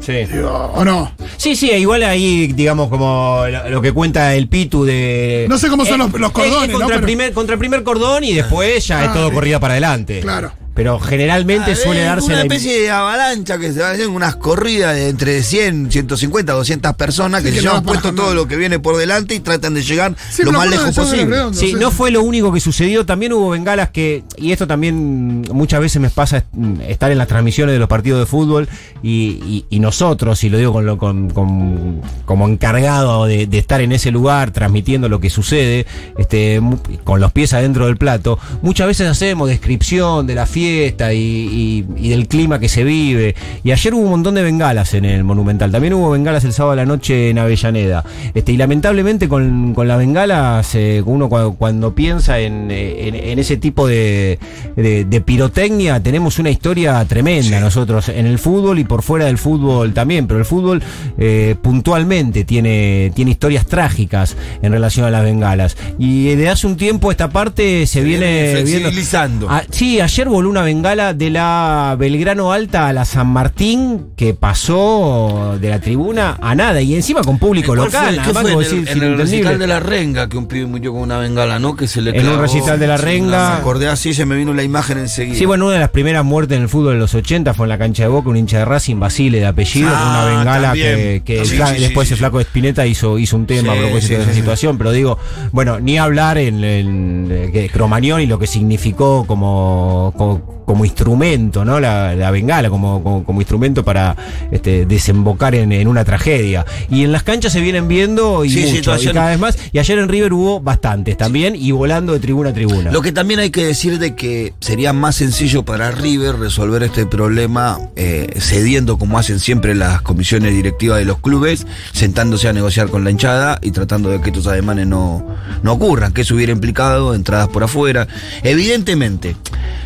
Sí. 0.00 0.12
Digo, 0.32 0.72
¿O 0.74 0.84
no? 0.84 1.12
Sí, 1.36 1.54
sí, 1.56 1.70
igual 1.70 2.02
ahí, 2.02 2.48
digamos, 2.48 2.88
como 2.88 3.44
lo, 3.50 3.70
lo 3.70 3.82
que 3.82 3.92
cuenta 3.92 4.34
el 4.34 4.48
Pitu 4.48 4.84
de. 4.84 5.46
No 5.48 5.58
sé 5.58 5.68
cómo 5.68 5.84
son 5.84 5.98
los- 5.98 6.12
los 6.12 6.32
cordones, 6.32 6.70
contra, 6.70 6.88
¿no? 6.88 6.94
el 6.96 7.02
primer, 7.02 7.32
contra 7.32 7.54
el 7.54 7.58
primer 7.58 7.82
cordón 7.82 8.24
y 8.24 8.32
después 8.32 8.86
ya 8.86 9.00
Ah, 9.00 9.04
es 9.06 9.12
todo 9.12 9.28
sí. 9.28 9.34
corrida 9.34 9.60
para 9.60 9.74
adelante. 9.74 10.20
Claro. 10.20 10.52
Pero 10.80 10.98
generalmente 10.98 11.72
Ah, 11.72 11.76
suele 11.76 12.00
darse 12.00 12.28
una 12.28 12.36
la. 12.36 12.42
especie 12.44 12.80
de 12.80 12.90
avalancha 12.90 13.58
que 13.58 13.70
se 13.70 13.84
hacen 13.84 14.08
unas 14.08 14.36
corridas 14.36 14.94
de 14.94 15.10
entre 15.10 15.42
100, 15.42 15.92
150, 15.92 16.54
200 16.54 16.94
personas 16.96 17.42
Sí, 17.42 17.48
que, 17.48 17.50
que 17.52 17.56
se 17.60 17.62
llevan 17.66 17.80
va 17.82 17.82
puesto 17.86 18.14
todo 18.14 18.32
lo 18.32 18.48
que 18.48 18.56
viene 18.56 18.78
por 18.78 18.96
delante 18.96 19.34
y 19.34 19.40
tratan 19.40 19.74
de 19.74 19.82
llegar 19.82 20.16
Sí, 20.30 20.42
lo 20.42 20.52
más 20.52 20.70
lejos 20.70 20.94
posible. 20.94 21.26
Redondo, 21.26 21.58
Sí, 21.58 21.72
sí. 21.72 21.74
no 21.78 21.90
fue 21.90 22.10
lo 22.10 22.22
único 22.22 22.50
que 22.50 22.60
sucedió. 22.60 23.04
También 23.04 23.34
hubo 23.34 23.50
bengalas 23.50 23.90
que, 23.90 24.24
y 24.38 24.52
esto 24.52 24.66
también 24.66 25.42
muchas 25.52 25.80
veces 25.80 26.00
me 26.00 26.08
pasa 26.08 26.38
est- 26.38 26.46
estar 26.88 27.12
en 27.12 27.18
las 27.18 27.28
transmisiones 27.28 27.74
de 27.74 27.78
los 27.78 27.88
partidos 27.88 28.18
de 28.20 28.24
fútbol 28.24 28.66
y, 29.02 29.10
y- 29.44 29.66
y 29.68 29.80
nosotros, 29.80 30.42
y 30.44 30.48
lo 30.48 30.56
digo 30.56 30.72
con 30.72 30.86
lo- 30.86 30.96
con- 30.96 31.28
con- 31.28 32.00
como 32.24 32.48
encargado 32.48 33.26
de, 33.26 33.46
de 33.46 33.58
estar 33.58 33.82
en 33.82 33.92
ese 33.92 34.10
lugar 34.10 34.50
transmitiendo 34.50 35.10
lo 35.10 35.20
que 35.20 35.28
sucede, 35.28 35.84
este, 36.16 36.58
con 37.04 37.20
los 37.20 37.32
pies 37.32 37.52
adentro 37.52 37.84
del 37.84 37.98
plato, 37.98 38.38
muchas 38.62 38.86
veces 38.86 39.08
hacemos 39.10 39.46
descripción 39.50 40.26
de 40.26 40.34
la 40.36 40.46
fiesta 40.46 40.69
y, 40.70 41.16
y- 41.16 41.84
y 41.96 42.08
del 42.10 42.26
clima 42.28 42.58
que 42.58 42.68
se 42.68 42.84
vive. 42.84 43.34
Y 43.64 43.70
ayer 43.72 43.94
hubo 43.94 44.02
un 44.04 44.10
montón 44.10 44.34
de 44.34 44.42
bengalas 44.42 44.94
en 44.94 45.04
el 45.04 45.24
Monumental. 45.24 45.70
También 45.70 45.94
hubo 45.94 46.10
bengalas 46.10 46.44
el 46.44 46.52
sábado 46.52 46.72
a 46.72 46.76
la 46.76 46.86
noche 46.86 47.30
en 47.30 47.38
Avellaneda. 47.38 48.04
Este, 48.34 48.52
y 48.52 48.56
lamentablemente 48.56 49.28
con, 49.28 49.74
con 49.74 49.88
las 49.88 49.98
bengalas, 49.98 50.74
eh, 50.74 51.02
uno 51.04 51.28
cuando, 51.28 51.52
cuando 51.54 51.94
piensa 51.94 52.38
en, 52.38 52.70
eh, 52.70 53.08
en- 53.08 53.14
en 53.14 53.38
ese 53.38 53.56
tipo 53.56 53.86
de, 53.86 54.38
de- 54.76 55.04
de 55.04 55.20
pirotecnia, 55.20 56.00
tenemos 56.02 56.38
una 56.38 56.50
historia 56.50 57.04
tremenda 57.04 57.60
nosotros 57.60 58.08
en 58.08 58.26
el 58.26 58.38
fútbol 58.38 58.78
y 58.78 58.84
por 58.84 59.02
fuera 59.02 59.26
del 59.26 59.38
fútbol 59.38 59.92
también. 59.94 60.26
Pero 60.26 60.38
el 60.40 60.44
fútbol 60.46 60.82
eh, 61.18 61.54
puntualmente 61.62 62.44
tiene, 62.44 63.10
tiene 63.14 63.30
historias 63.30 63.66
trágicas 63.66 64.36
en 64.62 64.72
relación 64.72 65.06
a 65.06 65.10
las 65.10 65.22
bengalas. 65.24 65.76
Y 65.98 66.34
de 66.34 66.48
hace 66.48 66.66
un 66.66 66.76
tiempo 66.76 67.10
esta 67.10 67.30
parte 67.30 67.86
se, 67.86 68.02
viene, 68.02 68.26
viene 68.26 68.52
viendo. 68.52 68.62
flexibilizando. 68.90 69.46
Ah, 69.48 69.62
sí, 69.70 70.00
ayer 70.00 70.28
voló 70.28 70.49
una 70.50 70.62
bengala 70.62 71.14
de 71.14 71.30
la 71.30 71.96
Belgrano 71.98 72.52
Alta 72.52 72.88
a 72.88 72.92
la 72.92 73.04
San 73.04 73.28
Martín 73.28 74.08
que 74.16 74.34
pasó 74.34 75.56
de 75.60 75.68
la 75.70 75.80
tribuna 75.80 76.38
a 76.40 76.54
nada 76.54 76.80
y 76.82 76.94
encima 76.94 77.22
con 77.22 77.38
público 77.38 77.68
¿Cuál 77.68 77.78
local. 77.86 78.06
fue? 78.06 78.14
¿Qué 78.14 78.20
además, 78.20 78.42
fue? 78.42 78.50
como 78.52 78.62
En 78.62 78.66
el, 78.68 78.84
decir, 78.84 78.96
en 78.96 79.02
el 79.12 79.18
recital 79.18 79.58
de 79.58 79.66
la 79.66 79.80
renga 79.80 80.28
que 80.28 80.36
un 80.36 80.46
pibe 80.46 80.66
murió 80.66 80.92
con 80.92 81.02
una 81.02 81.18
bengala, 81.18 81.58
¿no? 81.58 81.76
Que 81.76 81.86
se 81.88 82.00
le 82.02 82.10
En 82.10 82.16
un 82.18 82.22
clavó. 82.24 82.42
recital 82.42 82.78
de 82.78 82.86
La 82.86 82.96
Renga. 82.96 83.50
Me 83.50 83.56
acordé 83.60 83.88
así, 83.88 84.12
se 84.14 84.26
me 84.26 84.36
vino 84.36 84.52
la 84.54 84.62
imagen 84.62 84.98
enseguida. 84.98 85.36
Sí, 85.36 85.46
bueno, 85.46 85.66
una 85.66 85.74
de 85.74 85.80
las 85.80 85.90
primeras 85.90 86.24
muertes 86.24 86.56
en 86.56 86.62
el 86.64 86.68
fútbol 86.68 86.94
de 86.94 86.98
los 86.98 87.14
80 87.14 87.54
fue 87.54 87.66
en 87.66 87.68
la 87.70 87.78
cancha 87.78 88.02
de 88.02 88.08
Boca, 88.08 88.28
un 88.28 88.36
hincha 88.36 88.58
de 88.58 88.64
Racing, 88.64 88.96
Basile 88.98 89.38
de 89.40 89.46
apellido, 89.46 89.88
con 89.88 89.98
Ah, 89.98 90.10
una 90.10 90.36
bengala 90.36 90.62
también. 90.68 90.96
que, 90.96 91.22
que 91.24 91.40
el 91.40 91.46
Sí, 91.46 91.56
fla- 91.56 91.68
sí, 91.68 91.74
sí, 91.76 91.80
después 91.82 92.08
sí, 92.08 92.14
el 92.14 92.18
flaco 92.18 92.38
de 92.38 92.44
Spinetta 92.44 92.86
hizo, 92.86 93.18
hizo 93.18 93.36
un 93.36 93.46
tema 93.46 93.72
Sí, 93.72 93.78
a 93.78 93.82
propósito 93.82 94.06
sí, 94.08 94.14
de 94.14 94.20
esa 94.22 94.30
sí, 94.30 94.34
sí. 94.34 94.40
situación, 94.40 94.78
pero 94.78 94.92
digo, 94.92 95.18
bueno, 95.52 95.78
ni 95.80 95.98
hablar 95.98 96.38
en, 96.38 96.62
en, 96.64 97.50
que 97.52 97.68
Cromañón 97.72 98.20
y 98.20 98.26
lo 98.26 98.38
que 98.38 98.46
significó 98.46 99.24
como, 99.26 100.12
como, 100.16 100.39
como 100.64 100.84
instrumento, 100.84 101.64
¿no? 101.64 101.80
La, 101.80 102.14
la 102.14 102.30
bengala, 102.30 102.70
como, 102.70 103.02
como, 103.02 103.24
como 103.24 103.40
instrumento 103.40 103.84
para 103.84 104.16
este, 104.52 104.86
desembocar 104.86 105.54
en, 105.54 105.72
en 105.72 105.88
una 105.88 106.04
tragedia. 106.04 106.64
Y 106.88 107.02
en 107.02 107.12
las 107.12 107.22
canchas 107.22 107.52
se 107.52 107.60
vienen 107.60 107.88
viendo 107.88 108.44
y 108.44 108.50
Sí, 108.50 108.78
y 108.78 109.06
cada 109.12 109.30
vez 109.30 109.38
más. 109.38 109.58
Y 109.72 109.78
ayer 109.78 109.98
en 109.98 110.08
River 110.08 110.32
hubo 110.32 110.60
bastantes 110.60 111.16
también, 111.16 111.56
y 111.56 111.72
volando 111.72 112.12
de 112.12 112.20
tribuna 112.20 112.50
a 112.50 112.52
tribuna. 112.52 112.90
Lo 112.92 113.02
que 113.02 113.12
también 113.12 113.40
hay 113.40 113.50
que 113.50 113.64
decir 113.64 113.98
de 113.98 114.14
que 114.14 114.54
sería 114.60 114.92
más 114.92 115.16
sencillo 115.16 115.64
para 115.64 115.90
River 115.90 116.36
resolver 116.36 116.82
este 116.82 117.06
problema 117.06 117.78
eh, 117.96 118.34
cediendo 118.38 118.98
como 118.98 119.18
hacen 119.18 119.40
siempre 119.40 119.74
las 119.74 120.02
comisiones 120.02 120.52
directivas 120.52 120.98
de 120.98 121.04
los 121.04 121.18
clubes, 121.18 121.66
sentándose 121.92 122.48
a 122.48 122.52
negociar 122.52 122.88
con 122.88 123.04
la 123.04 123.10
hinchada 123.10 123.58
y 123.62 123.72
tratando 123.72 124.10
de 124.10 124.20
que 124.20 124.30
estos 124.30 124.46
ademanes 124.46 124.86
no, 124.86 125.26
no 125.62 125.72
ocurran, 125.72 126.12
que 126.12 126.22
eso 126.22 126.34
hubiera 126.34 126.52
implicado 126.52 127.14
entradas 127.14 127.48
por 127.48 127.64
afuera. 127.64 128.06
Evidentemente, 128.42 129.36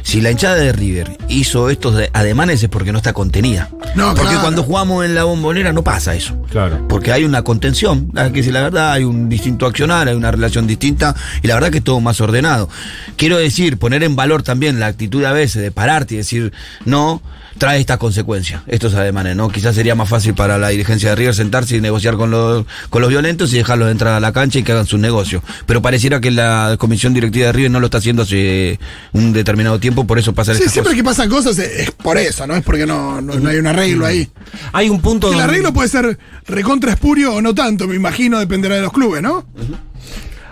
si 0.02 0.20
la 0.20 0.30
hinchada 0.30 0.56
de 0.56 0.72
River 0.72 1.16
hizo 1.28 1.70
estos 1.70 1.94
de- 1.96 2.10
ademanes 2.12 2.62
es 2.62 2.68
porque 2.68 2.92
no 2.92 2.98
está 2.98 3.12
contenida. 3.12 3.68
No, 3.94 4.08
porque 4.08 4.22
claro. 4.28 4.40
cuando 4.40 4.62
jugamos 4.62 5.04
en 5.04 5.14
la 5.14 5.24
bombonera 5.24 5.72
no 5.72 5.82
pasa 5.84 6.14
eso. 6.14 6.40
Claro. 6.50 6.86
Porque 6.88 7.12
hay 7.12 7.24
una 7.24 7.42
contención, 7.42 8.10
hay 8.14 8.30
que 8.30 8.38
decir 8.40 8.52
la 8.52 8.62
verdad, 8.62 8.92
hay 8.92 9.04
un 9.04 9.28
distinto 9.28 9.66
accionar, 9.66 10.08
hay 10.08 10.14
una 10.14 10.30
relación 10.30 10.66
distinta 10.66 11.14
y 11.42 11.46
la 11.48 11.54
verdad 11.54 11.70
que 11.70 11.78
es 11.78 11.84
todo 11.84 12.00
más 12.00 12.20
ordenado. 12.20 12.68
Quiero 13.16 13.36
decir, 13.38 13.78
poner 13.78 14.02
en 14.02 14.16
valor 14.16 14.42
también 14.42 14.80
la 14.80 14.86
actitud 14.86 15.24
a 15.24 15.32
veces 15.32 15.62
de 15.62 15.70
pararte 15.70 16.14
y 16.14 16.18
decir 16.18 16.52
no, 16.84 17.22
trae 17.58 17.80
estas 17.80 17.98
consecuencias, 17.98 18.62
estos 18.66 18.94
ademanes, 18.94 19.36
¿no? 19.36 19.48
Quizás 19.48 19.74
sería 19.74 19.94
más 19.94 20.08
fácil 20.08 20.34
para 20.34 20.58
la 20.58 20.68
dirigencia 20.68 21.10
de 21.10 21.14
River 21.16 21.34
sentarse 21.34 21.76
y 21.76 21.80
negociar 21.80 22.16
con 22.16 22.30
los, 22.30 22.66
con 22.90 23.00
los 23.00 23.08
violentos 23.10 23.52
y 23.52 23.56
dejarlos 23.58 23.90
entrar 23.90 24.14
a 24.14 24.20
la 24.20 24.32
cancha 24.32 24.58
y 24.58 24.62
que 24.62 24.72
hagan 24.72 24.86
sus 24.86 24.98
negocios. 25.00 25.42
Pero 25.66 25.80
pareciera 25.80 26.20
que 26.20 26.30
la 26.30 26.76
comisión 26.78 27.14
directiva 27.14 27.46
de 27.46 27.52
River 27.52 27.70
no 27.70 27.80
lo 27.80 27.86
está 27.86 27.98
haciendo 27.98 28.22
hace 28.22 28.78
un 29.12 29.32
determinado 29.32 29.78
tiempo, 29.78 30.06
por 30.06 30.18
eso 30.18 30.32
pasa 30.32 30.52
Sí, 30.54 30.62
siempre 30.62 30.82
cosas. 30.82 30.94
que 30.96 31.04
pasan 31.04 31.28
cosas 31.28 31.58
es 31.58 31.90
por 31.92 32.18
eso, 32.18 32.46
no 32.46 32.56
es 32.56 32.62
porque 32.64 32.86
no, 32.86 33.20
no, 33.20 33.34
no 33.34 33.48
hay 33.48 33.56
un 33.56 33.66
arreglo 33.66 34.06
ahí. 34.06 34.28
Hay 34.72 34.88
un 34.90 35.00
punto 35.00 35.28
Que 35.28 35.34
el 35.34 35.38
donde- 35.40 35.52
arreglo 35.52 35.72
puede 35.72 35.88
ser 35.88 36.18
recontra 36.46 36.92
espurio 36.92 37.34
o 37.34 37.40
no 37.42 37.54
tanto, 37.54 37.86
me 37.86 37.94
imagino, 37.96 38.38
dependerá 38.38 38.76
de 38.76 38.82
los 38.82 38.92
clubes, 38.92 39.22
¿no? 39.22 39.46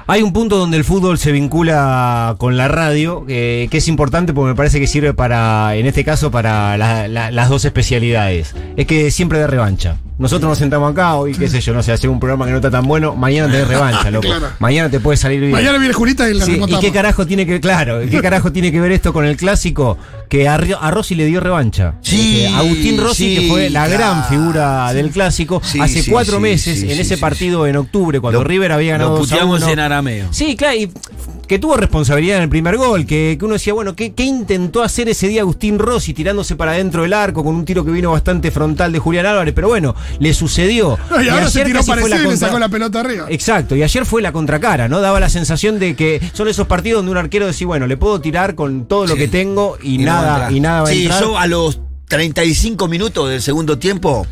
Hay 0.07 0.23
un 0.23 0.33
punto 0.33 0.59
donde 0.59 0.77
el 0.77 0.85
fútbol 0.85 1.17
se 1.19 1.33
vincula 1.33 2.35
con 2.39 2.57
la 2.57 2.69
radio, 2.69 3.25
que, 3.27 3.69
que 3.71 3.79
es 3.79 3.89
importante 3.89 4.33
porque 4.33 4.49
me 4.51 4.55
parece 4.55 4.81
que 4.81 4.87
sirve 4.87 5.15
para, 5.15 5.75
en 5.77 5.87
este 5.87 6.05
caso, 6.05 6.31
para 6.31 6.77
la- 6.77 7.09
la- 7.09 7.31
las 7.31 7.49
dos 7.49 7.65
especialidades. 7.65 8.55
Es 8.77 8.87
que 8.87 9.11
siempre 9.11 9.39
de 9.39 9.47
revancha. 9.47 9.97
Nosotros 10.19 10.49
nos 10.49 10.59
sentamos 10.59 10.93
acá, 10.93 11.15
hoy, 11.17 11.33
qué 11.35 11.49
sé 11.49 11.61
yo, 11.61 11.73
no 11.75 11.83
sé, 11.83 11.91
hacer 11.91 12.09
un 12.09 12.21
programa 12.21 12.45
que 12.45 12.51
no 12.53 12.59
está 12.59 12.71
tan 12.71 12.87
bueno, 12.87 13.17
mañana 13.17 13.51
te 13.51 13.57
de 13.59 13.65
revancha, 13.65 14.11
loco. 14.11 14.29
Claro. 14.29 14.49
Mañana 14.61 14.89
te 14.89 15.01
puede 15.01 15.17
salir 15.17 15.41
bien. 15.41 15.53
Mañana 15.53 15.79
viene 15.79 15.95
Julita 15.95 16.29
y 16.31 16.35
la 16.35 16.45
Sí, 16.45 16.61
¿Y 16.65 16.79
qué 16.79 16.93
carajo 16.93 17.27
tiene 17.27 17.45
que, 17.47 17.61
claro, 17.61 18.01
qué 18.09 18.21
carajo 18.21 18.53
tiene 18.53 18.71
que 18.71 18.79
ver 18.81 18.93
esto 18.93 19.13
con 19.13 19.25
el 19.25 19.37
clásico? 19.37 19.99
Que 20.29 20.49
a, 20.49 20.55
a 20.55 20.91
Rossi 20.91 21.15
le 21.15 21.27
dio 21.27 21.41
revancha. 21.41 21.95
Sí, 22.03 22.43
Este, 22.45 22.57
Agustín 22.57 23.01
Rossi, 23.01 23.37
sí, 23.37 23.41
que 23.43 23.49
fue 23.49 23.71
la 23.71 23.89
gran 23.89 24.25
figura 24.29 24.93
del 24.93 25.11
clásico, 25.11 25.61
hace 25.81 26.09
cuatro 26.11 26.39
meses, 26.41 26.83
en 26.83 26.99
ese 27.01 27.19
partido 27.19 27.67
en 27.67 27.77
octubre, 27.77 28.21
cuando 28.21 28.41
Lo- 28.43 28.45
River 28.49 28.73
había 28.73 28.93
ganado 28.93 29.11
Lo 29.11 29.19
2 29.19 29.27
a 29.27 29.35
puteamos 29.35 29.63
1. 29.63 29.73
en 29.73 29.79
arameo. 29.81 30.29
Sí, 30.31 30.55
claro, 30.57 30.77
y 30.77 30.91
que 31.49 31.59
tuvo 31.59 31.77
responsabilidad 31.77 32.39
en 32.39 32.45
el 32.45 32.49
primer 32.49 32.77
gol, 32.79 33.05
que, 33.05 33.37
que 33.39 33.45
uno 33.45 33.55
decía, 33.55 33.75
bueno, 33.75 33.95
¿qué, 33.95 34.15
qué 34.15 34.23
intentó 34.25 34.83
hacer 34.83 35.09
ese 35.11 35.29
día 35.29 35.43
Agustín 35.43 35.79
Rossi 35.79 36.15
tirándose 36.15 36.57
para 36.57 36.73
adentro 36.73 37.03
del 37.03 37.13
arco 37.13 37.45
con 37.45 37.55
un 37.55 37.65
tiro 37.67 37.85
que 37.85 37.91
vino 37.91 38.13
bastante 38.13 38.51
frontal 38.51 38.91
de 38.93 38.99
Julián 39.01 39.27
Álvarez? 39.27 39.53
Pero 39.55 39.69
bueno, 39.69 39.95
le 40.19 40.35
sucedió. 40.35 40.99
No, 41.11 41.23
y 41.23 41.29
ahora 41.29 41.49
se 41.51 41.65
tiró 41.65 41.85
parecido 41.85 42.23
y 42.25 42.29
le 42.31 42.37
sacó 42.37 42.59
la 42.59 42.69
pelota 42.69 43.01
arriba. 43.01 43.27
Exacto, 43.29 43.77
y 43.77 43.83
ayer 43.83 44.07
fue 44.07 44.23
la 44.23 44.33
contracara, 44.33 44.89
¿no? 44.89 45.01
Daba 45.01 45.21
la 45.21 45.29
sensación 45.29 45.79
de 45.79 45.95
que 45.95 46.21
son 46.33 46.49
esos 46.49 46.67
partidos 46.67 46.99
donde 47.01 47.13
un 47.13 47.19
arquero 47.19 47.47
decía, 47.47 47.67
bueno, 47.67 47.87
le 47.87 47.97
puedo 47.97 48.21
tirar 48.21 48.55
con 48.55 48.87
todo 48.87 49.07
lo 49.07 49.15
Sí. 49.15 49.19
que 49.21 49.29
tengo 49.29 49.77
y, 49.83 49.95
Y 49.97 49.99
no 49.99 50.13
va 50.13 50.19
a 50.19 50.23
nada, 50.23 50.35
entrar. 50.35 50.53
y 50.53 50.61
nada 50.61 50.83
va 50.83 50.89
a 50.89 50.93
sí, 50.93 51.03
entrar. 51.03 51.21
yo 51.23 51.39
a 51.39 51.47
los 51.47 51.81
35 52.09 52.89
minutos 52.89 53.29
del 53.31 53.43
segundo 53.43 53.79
tiempo 53.79 54.27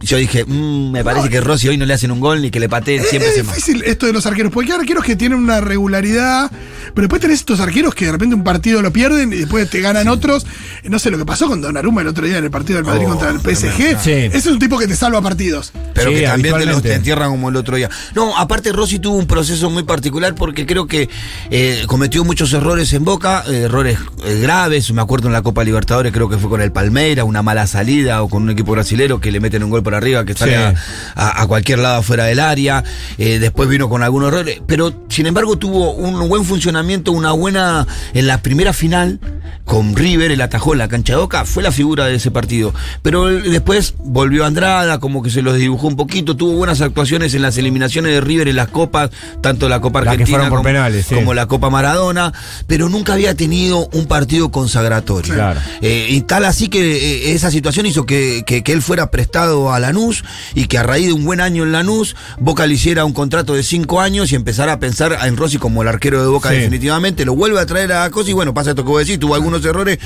yo 0.00 0.16
dije, 0.16 0.44
"Mm, 0.44 0.90
me 0.92 1.04
parece 1.04 1.28
que 1.28 1.40
Rossi 1.40 1.68
hoy 1.68 1.76
no 1.76 1.86
le 1.86 1.94
hacen 1.94 2.10
un 2.10 2.20
gol 2.20 2.40
ni 2.42 2.50
que 2.50 2.60
le 2.60 2.68
pateen, 2.68 3.02
siempre 3.04 3.28
es 3.30 3.34
se 3.36 3.42
difícil 3.42 3.82
esto 3.84 4.06
de 4.06 4.12
los 4.12 4.26
arqueros, 4.26 4.52
porque 4.52 4.72
hay 4.72 4.78
arqueros 4.80 5.04
que 5.04 5.16
tienen 5.16 5.38
una 5.38 5.60
regularidad, 5.60 6.50
pero 6.94 7.02
después 7.02 7.20
tenés 7.20 7.40
estos 7.40 7.60
arqueros 7.60 7.94
que 7.94 8.06
de 8.06 8.12
repente 8.12 8.34
un 8.34 8.44
partido 8.44 8.82
lo 8.82 8.92
pierden 8.92 9.32
y 9.32 9.36
después 9.38 9.68
te 9.70 9.80
ganan 9.80 10.08
otros. 10.08 10.46
No 10.84 10.98
sé 10.98 11.10
lo 11.10 11.18
que 11.18 11.24
pasó 11.24 11.48
con 11.48 11.60
Donnarumma 11.60 12.00
el 12.02 12.08
otro 12.08 12.26
día 12.26 12.38
en 12.38 12.44
el 12.44 12.50
partido 12.50 12.76
del 12.76 12.84
Madrid 12.86 13.04
Oh, 13.06 13.10
contra 13.10 13.30
el 13.30 13.40
PSG. 13.40 13.96
Sí. 14.02 14.10
Ese 14.12 14.36
es 14.36 14.46
un 14.46 14.58
tipo 14.58 14.78
que 14.78 14.86
te 14.86 14.96
salva 14.96 15.20
partidos. 15.22 15.72
Pero 15.94 16.10
Sí, 16.10 16.16
que 16.18 16.22
también 16.24 16.54
te 16.58 16.66
los 16.66 16.82
te 16.82 16.94
entierran 16.94 17.30
como 17.30 17.48
el 17.48 17.56
otro 17.56 17.76
día. 17.76 17.88
No, 18.14 18.36
aparte 18.36 18.72
Rossi 18.72 18.98
tuvo 18.98 19.16
un 19.16 19.26
proceso 19.26 19.70
muy 19.70 19.82
particular 19.82 20.34
porque 20.34 20.66
creo 20.66 20.86
que 20.86 21.08
eh, 21.50 21.82
cometió 21.86 22.24
muchos 22.24 22.52
errores 22.52 22.92
en 22.92 23.04
Boca, 23.04 23.44
eh, 23.48 23.62
errores 23.62 23.98
eh, 24.24 24.38
graves. 24.40 24.90
Me 24.92 25.02
acuerdo 25.02 25.26
en 25.28 25.32
la 25.32 25.42
Copa 25.42 25.64
Libertadores, 25.64 26.12
creo 26.12 26.28
que 26.28 26.38
fue 26.38 26.50
con 26.50 26.60
el 26.60 26.72
Palmeira, 26.72 27.24
una 27.24 27.42
mala 27.42 27.66
salida 27.66 28.22
o 28.22 28.28
con 28.28 28.42
un 28.42 28.50
equipo 28.50 28.72
brasilero 28.72 29.20
que 29.20 29.30
le 29.32 29.40
meten 29.40 29.62
un 29.64 29.70
gol 29.70 29.82
por 29.88 29.94
arriba 29.94 30.26
que 30.26 30.34
sale 30.34 30.52
Sí. 30.58 30.74
a, 31.14 31.46
cualquier 31.46 31.78
lado 31.78 32.02
fuera 32.02 32.24
del 32.26 32.40
área. 32.40 32.84
Eh, 33.16 33.38
después 33.38 33.70
vino 33.70 33.88
con 33.88 34.02
algunos 34.02 34.28
errores, 34.28 34.60
pero 34.66 34.92
sin 35.08 35.26
embargo 35.26 35.56
tuvo 35.56 35.92
un 35.92 36.28
buen 36.28 36.44
funcionamiento, 36.44 37.10
una 37.12 37.32
buena 37.32 37.86
en 38.12 38.26
la 38.26 38.42
primera 38.42 38.74
final 38.74 39.18
con 39.64 39.96
River, 39.96 40.30
el 40.30 40.40
atajó 40.40 40.72
en 40.72 40.78
la 40.78 40.88
cancha 40.88 41.12
de 41.14 41.18
Boca, 41.20 41.44
fue 41.44 41.62
la 41.62 41.72
figura 41.72 42.06
de 42.06 42.14
ese 42.16 42.30
partido. 42.30 42.72
Pero 43.02 43.26
después 43.26 43.94
volvió 43.98 44.44
Andrada, 44.46 44.98
como 44.98 45.22
que 45.22 45.28
se 45.30 45.42
los 45.42 45.56
dibujó 45.56 45.88
un 45.88 45.96
poquito, 45.96 46.36
tuvo 46.36 46.52
buenas 46.52 46.80
actuaciones 46.80 47.34
en 47.34 47.42
las 47.42 47.56
eliminaciones 47.58 48.12
de 48.12 48.20
River 48.22 48.48
en 48.48 48.56
las 48.56 48.68
copas, 48.68 49.10
tanto 49.42 49.68
la 49.68 49.80
Copa 49.80 50.00
Argentina 50.00 50.26
fueron 50.26 50.48
por 50.48 50.58
como, 50.58 50.64
penales, 50.68 51.06
sí. 51.06 51.14
como 51.14 51.34
la 51.34 51.46
Copa 51.46 51.68
Maradona, 51.70 52.32
pero 52.66 52.88
nunca 52.88 53.12
había 53.14 53.34
tenido 53.34 53.88
un 53.92 54.06
partido 54.06 54.50
consagratorio. 54.50 55.34
Claro. 55.34 55.60
Eh, 55.82 56.06
y 56.10 56.20
tal 56.22 56.44
así 56.46 56.68
que 56.68 56.80
eh, 56.96 57.32
esa 57.34 57.50
situación 57.50 57.84
hizo 57.86 58.04
que, 58.06 58.44
que- 58.46 58.62
que 58.62 58.72
él 58.72 58.80
fuera 58.82 59.10
prestado 59.10 59.70
a 59.72 59.77
Lanús 59.80 60.24
y 60.54 60.66
que 60.66 60.78
a 60.78 60.82
raíz 60.82 61.06
de 61.08 61.12
un 61.12 61.24
buen 61.24 61.40
año 61.40 61.62
en 61.64 61.72
Lanús, 61.72 62.16
Boca 62.38 62.66
le 62.66 62.74
hiciera 62.74 63.04
un 63.04 63.12
contrato 63.12 63.54
de 63.54 63.62
cinco 63.62 64.00
años 64.00 64.32
y 64.32 64.34
empezara 64.34 64.72
a 64.72 64.78
pensar 64.78 65.16
en 65.24 65.36
Rossi 65.36 65.58
como 65.58 65.82
el 65.82 65.88
arquero 65.88 66.22
de 66.22 66.28
Boca 66.28 66.50
Sí. 66.50 66.56
definitivamente. 66.56 67.24
Lo 67.24 67.34
vuelve 67.34 67.60
a 67.60 67.66
traer 67.66 67.92
a 67.92 68.08
Cosi 68.10 68.30
y 68.30 68.34
bueno, 68.34 68.54
pasa 68.54 68.70
esto 68.70 68.84
que 68.84 68.90
vos 68.90 69.00
decís, 69.00 69.18
tuvo 69.18 69.34
algunos 69.34 69.64
errores. 69.64 69.98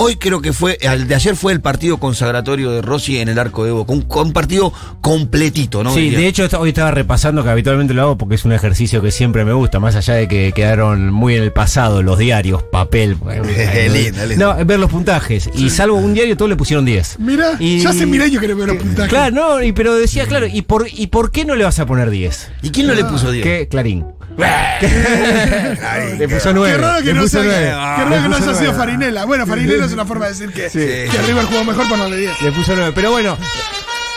Hoy 0.00 0.14
creo 0.14 0.40
que 0.40 0.52
fue, 0.52 0.78
el 0.80 1.08
de 1.08 1.16
ayer 1.16 1.34
fue 1.34 1.52
el 1.52 1.60
partido 1.60 1.96
consagratorio 1.98 2.70
de 2.70 2.82
Rossi 2.82 3.18
en 3.18 3.28
el 3.28 3.36
arco 3.36 3.64
de 3.64 3.72
Boca. 3.72 3.92
Un, 3.92 4.06
un 4.08 4.32
partido 4.32 4.72
completito, 5.00 5.82
¿no? 5.82 5.92
Sí, 5.92 6.02
Diría. 6.02 6.18
de 6.20 6.26
hecho 6.28 6.44
esta- 6.44 6.60
hoy 6.60 6.68
estaba 6.68 6.92
repasando 6.92 7.42
que 7.42 7.50
habitualmente 7.50 7.94
lo 7.94 8.02
hago 8.02 8.16
porque 8.18 8.36
es 8.36 8.44
un 8.44 8.52
ejercicio 8.52 9.02
que 9.02 9.10
siempre 9.10 9.44
me 9.44 9.52
gusta, 9.52 9.80
más 9.80 9.96
allá 9.96 10.14
de 10.14 10.28
que 10.28 10.52
quedaron 10.54 11.10
muy 11.12 11.34
en 11.34 11.42
el 11.42 11.52
pasado 11.52 12.04
los 12.04 12.16
diarios, 12.16 12.62
papel. 12.62 13.16
Lindo, 13.92 14.24
lindo. 14.26 14.54
No, 14.56 14.64
ver 14.64 14.78
los 14.78 14.88
puntajes. 14.88 15.50
Y 15.54 15.68
salvo 15.70 15.96
un 15.96 16.14
diario, 16.14 16.36
todos 16.36 16.48
le 16.48 16.56
pusieron 16.56 16.84
10. 16.84 17.16
Mira, 17.18 17.56
Y- 17.58 17.80
ya 17.80 17.90
hace 17.90 18.06
mil 18.06 18.22
años 18.22 18.40
que 18.40 18.46
le 18.46 18.54
veo 18.54 18.66
los 18.68 18.76
puntajes. 18.76 19.08
Claro, 19.10 19.34
no, 19.34 19.62
y, 19.64 19.72
pero 19.72 19.96
decía, 19.96 20.26
claro, 20.26 20.46
¿y 20.46 20.62
por, 20.62 20.86
¿y 20.92 21.08
por 21.08 21.32
qué 21.32 21.44
no 21.44 21.56
le 21.56 21.64
vas 21.64 21.80
a 21.80 21.86
poner 21.86 22.08
10? 22.10 22.52
¿Y 22.62 22.70
quién 22.70 22.86
no 22.86 22.94
le 22.94 23.04
puso 23.04 23.32
10? 23.32 23.42
¿Qué? 23.44 23.66
Clarín. 23.68 24.04
le 26.18 26.28
puso 26.28 26.52
9. 26.52 26.72
Qué 26.72 26.78
raro 26.82 27.02
que 27.04 27.14
no, 27.14 27.28
sea- 27.28 27.42
nueve. 27.42 27.64
qué 27.66 27.70
raro 27.72 28.10
Le 28.10 28.16
que 28.22 28.28
no 28.28 28.36
haya 28.36 28.44
sido 28.44 28.54
nueve. 28.72 28.74
Farinela. 28.78 29.24
Bueno, 29.24 29.46
Farinela 29.46 29.84
es 29.86 29.92
una 29.92 30.04
forma 30.04 30.26
de 30.26 30.32
decir 30.32 30.52
que, 30.52 30.68
Sí. 30.70 30.78
que 30.78 31.22
River 31.26 31.44
jugó 31.46 31.64
mejor 31.64 31.88
por 31.88 31.98
no 31.98 32.08
le 32.08 32.16
10. 32.16 32.42
Le 32.42 32.52
puso 32.52 32.74
9. 32.76 32.92
Pero 32.94 33.10
bueno, 33.10 33.36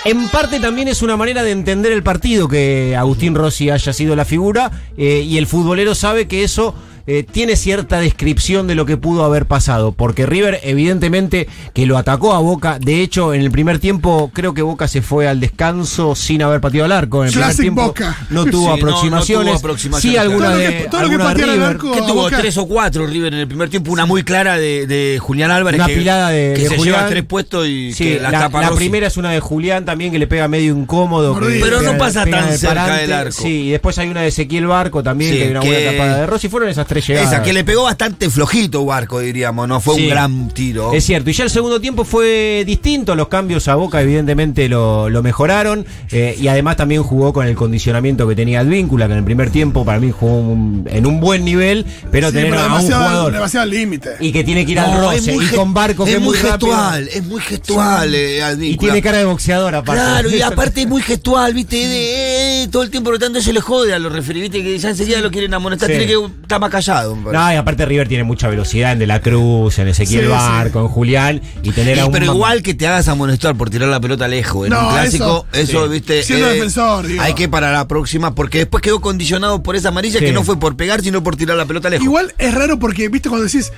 en 0.05 0.27
parte 0.29 0.59
también 0.59 0.87
es 0.87 1.01
una 1.01 1.17
manera 1.17 1.43
de 1.43 1.51
entender 1.51 1.91
el 1.91 2.03
partido 2.03 2.47
que 2.47 2.95
Agustín 2.97 3.35
Rossi 3.35 3.69
haya 3.69 3.93
sido 3.93 4.15
la 4.15 4.25
figura 4.25 4.71
eh, 4.97 5.23
y 5.25 5.37
el 5.37 5.47
futbolero 5.47 5.95
sabe 5.95 6.27
que 6.27 6.43
eso 6.43 6.75
eh, 7.19 7.23
tiene 7.29 7.55
cierta 7.55 7.99
descripción 7.99 8.67
de 8.67 8.75
lo 8.75 8.85
que 8.85 8.97
pudo 8.97 9.23
haber 9.23 9.45
pasado, 9.45 9.91
porque 9.91 10.25
River 10.25 10.59
evidentemente 10.63 11.47
que 11.73 11.85
lo 11.85 11.97
atacó 11.97 12.33
a 12.33 12.39
Boca, 12.39 12.79
de 12.79 13.01
hecho 13.01 13.33
en 13.33 13.41
el 13.41 13.51
primer 13.51 13.79
tiempo 13.79 14.31
creo 14.33 14.53
que 14.53 14.61
Boca 14.61 14.87
se 14.87 15.01
fue 15.01 15.27
al 15.27 15.39
descanso 15.39 16.15
sin 16.15 16.41
haber 16.41 16.61
pateado 16.61 16.85
al 16.85 16.91
arco, 16.91 17.21
en 17.23 17.27
el 17.29 17.33
primer 17.33 17.55
tiempo 17.55 17.81
Boca. 17.87 18.17
no 18.29 18.45
tuvo 18.45 18.51
Sí, 18.51 18.55
no, 18.65 18.67
no 18.67 18.73
aproximaciones, 18.73 19.47
tuvo 19.53 19.57
aproximaciones, 19.59 20.11
sí 20.13 20.17
alguna 20.17 20.45
Todo 20.47 20.57
lo 20.57 20.57
de, 20.61 20.67
que- 20.77 20.83
todo 20.89 21.01
lo 21.01 21.07
que 21.09 21.13
alguna 21.15 21.23
de 21.23 21.29
patear 21.33 21.49
al 21.49 21.55
River. 21.55 21.69
arco- 21.77 21.91
Que 21.93 22.01
tuvo 22.01 22.29
tres 22.29 22.57
o 22.57 22.67
cuatro 22.67 23.07
River 23.07 23.33
en 23.33 23.39
el 23.39 23.47
primer 23.47 23.69
tiempo, 23.69 23.91
una 23.91 24.05
muy 24.05 24.23
clara 24.23 24.57
de, 24.57 24.87
de 24.87 25.19
Julián 25.19 25.51
Álvarez. 25.51 25.79
Una 25.79 25.87
que, 25.87 25.95
pilada 25.95 26.29
de, 26.29 26.53
que 26.55 26.63
de 26.63 26.69
se 26.69 26.77
Julián. 26.77 26.95
lleva 26.97 27.09
tres 27.09 27.23
puestos 27.23 27.67
y 27.67 27.93
Sí, 27.93 28.03
que 28.05 28.19
la, 28.19 28.31
la, 28.31 28.39
tapa 28.41 28.61
la 28.61 28.67
Rossi. 28.69 28.79
primera 28.79 29.07
es 29.07 29.17
una 29.17 29.31
de 29.31 29.39
Julián 29.39 29.85
también 29.85 30.11
que 30.11 30.19
le 30.19 30.27
pega 30.27 30.47
medio 30.47 30.75
incómodo. 30.77 31.37
que. 31.39 31.59
Pero 31.61 31.79
pega- 31.79 31.91
no 31.91 31.97
pasa 31.97 32.25
tan 32.25 32.57
cerca 32.57 32.75
parante. 32.75 33.01
del 33.01 33.13
arco. 33.13 33.31
Sí, 33.31 33.67
y 33.67 33.69
después 33.71 33.97
hay 33.97 34.09
una 34.09 34.21
de 34.21 34.27
Ezequiel 34.29 34.67
Barco 34.67 35.03
también, 35.03 35.31
Sí, 35.31 35.37
que 35.37 35.43
hay 35.45 35.51
una 35.51 35.59
que- 35.59 35.67
buena 35.71 35.91
tapada 35.91 36.17
de 36.21 36.25
Rossi. 36.27 36.49
Fueron 36.49 36.69
esas 36.69 36.87
tres 36.87 37.00
Esa, 37.09 37.41
que 37.43 37.53
le 37.53 37.63
pegó 37.63 37.83
bastante 37.83 38.29
flojito 38.29 38.85
Barco, 38.85 39.19
diríamos, 39.19 39.67
no 39.67 39.79
fue 39.79 39.95
Sí. 39.95 40.03
un 40.03 40.09
gran 40.09 40.49
tiro. 40.49 40.93
Es 40.93 41.03
cierto, 41.05 41.29
y 41.29 41.33
ya 41.33 41.43
el 41.43 41.49
segundo 41.49 41.79
tiempo 41.81 42.05
fue 42.05 42.63
distinto, 42.65 43.15
los 43.15 43.27
cambios 43.27 43.67
a 43.67 43.75
Boca 43.75 44.01
evidentemente 44.01 44.67
lo, 44.69 45.09
lo 45.09 45.23
mejoraron 45.23 45.85
eh, 46.11 46.35
y 46.39 46.47
además 46.47 46.77
también 46.77 47.03
jugó 47.03 47.33
con 47.33 47.45
el 47.47 47.55
condicionamiento 47.55 48.27
que 48.27 48.35
tenía 48.35 48.59
Advíncula, 48.61 49.07
que 49.07 49.13
en 49.13 49.19
el 49.19 49.25
primer 49.25 49.49
tiempo 49.49 49.83
para 49.85 49.99
mí 49.99 50.11
jugó 50.11 50.37
un- 50.37 50.87
en 50.89 51.05
un 51.05 51.19
buen 51.19 51.43
nivel, 51.45 51.85
pero 52.11 52.27
Sí, 52.29 52.33
tener 52.35 52.49
pero 52.51 52.61
a 52.61 52.65
un 52.65 52.71
demasiado, 52.73 53.03
jugador 53.03 53.33
demasiado 53.33 53.65
límite. 53.67 54.09
y 54.19 54.31
que 54.31 54.43
tiene 54.43 54.65
que 54.65 54.71
ir 54.73 54.79
al 54.79 54.99
roce 54.99 55.33
y 55.35 55.55
con 55.55 55.73
Barco 55.73 56.05
que 56.05 56.11
es 56.11 56.17
es 56.17 56.23
muy 56.23 56.37
rápido. 56.37 56.71
gestual, 56.71 57.07
es 57.07 57.23
muy 57.25 57.41
gestual. 57.41 58.15
eh, 58.15 58.55
y 58.59 58.77
tiene 58.77 59.01
cara 59.01 59.17
de 59.19 59.25
boxeador 59.25 59.75
aparte. 59.75 60.01
Claro, 60.01 60.29
y 60.29 60.41
aparte 60.41 60.81
es 60.81 60.87
muy 60.87 61.01
gestual, 61.01 61.53
viste, 61.53 61.75
de, 61.75 62.63
eh, 62.63 62.67
todo 62.71 62.83
el 62.83 62.89
tiempo 62.89 63.09
tratando 63.09 63.39
eso 63.39 63.51
le 63.51 63.61
jode 63.61 63.93
a 63.93 63.99
los 63.99 64.11
referís, 64.11 64.43
viste, 64.43 64.63
que 64.63 64.77
ya 64.77 64.89
enseguida 64.89 65.19
lo 65.21 65.31
quieren 65.31 65.53
amonestar, 65.53 65.89
Sí. 65.89 65.97
tiene 65.97 66.07
que 66.11 66.25
estar 66.43 66.59
más 66.59 66.69
No, 66.87 67.53
y 67.53 67.55
aparte 67.55 67.85
River 67.85 68.07
tiene 68.07 68.23
mucha 68.23 68.47
velocidad 68.47 68.91
en 68.93 68.99
De 68.99 69.07
la 69.07 69.21
Cruz, 69.21 69.79
en 69.79 69.87
Ezequiel 69.87 70.25
Sí, 70.25 70.27
Barco, 70.29 70.79
en 70.81 70.87
Julián, 70.87 71.41
y 71.63 71.71
tener 71.71 71.99
a 71.99 72.05
un 72.05 72.11
pero 72.11 72.25
igual 72.25 72.61
que 72.63 72.73
te 72.73 72.87
hagas 72.87 73.07
amonestar 73.07 73.55
por 73.55 73.69
tirar 73.69 73.89
la 73.89 73.99
pelota 73.99 74.27
lejos 74.27 74.65
en 74.67 74.73
No, 74.73 74.87
un 74.87 74.93
clásico, 74.93 75.45
eso- 75.53 75.61
eso, 75.61 75.85
sí. 75.85 75.91
viste. 75.91 76.19
eh, 76.19 76.23
Siendo 76.23 76.47
defensor, 76.47 77.07
digo. 77.07 77.21
Hay 77.21 77.33
que 77.33 77.47
para 77.49 77.71
la 77.71 77.87
próxima, 77.87 78.33
porque 78.35 78.59
después 78.59 78.81
quedó 78.81 78.99
condicionado 79.01 79.61
por 79.63 79.75
esa 79.75 79.89
amarilla 79.89 80.19
Sí. 80.19 80.25
que 80.25 80.31
no 80.33 80.43
fue 80.43 80.59
por 80.59 80.75
pegar, 80.75 81.01
sino 81.01 81.23
por 81.23 81.35
tirar 81.35 81.57
la 81.57 81.65
pelota 81.65 81.89
lejos. 81.89 82.05
Igual 82.05 82.33
es 82.37 82.53
raro 82.53 82.79
porque, 82.79 83.09
viste, 83.09 83.29
cuando 83.29 83.45
decís, 83.45 83.71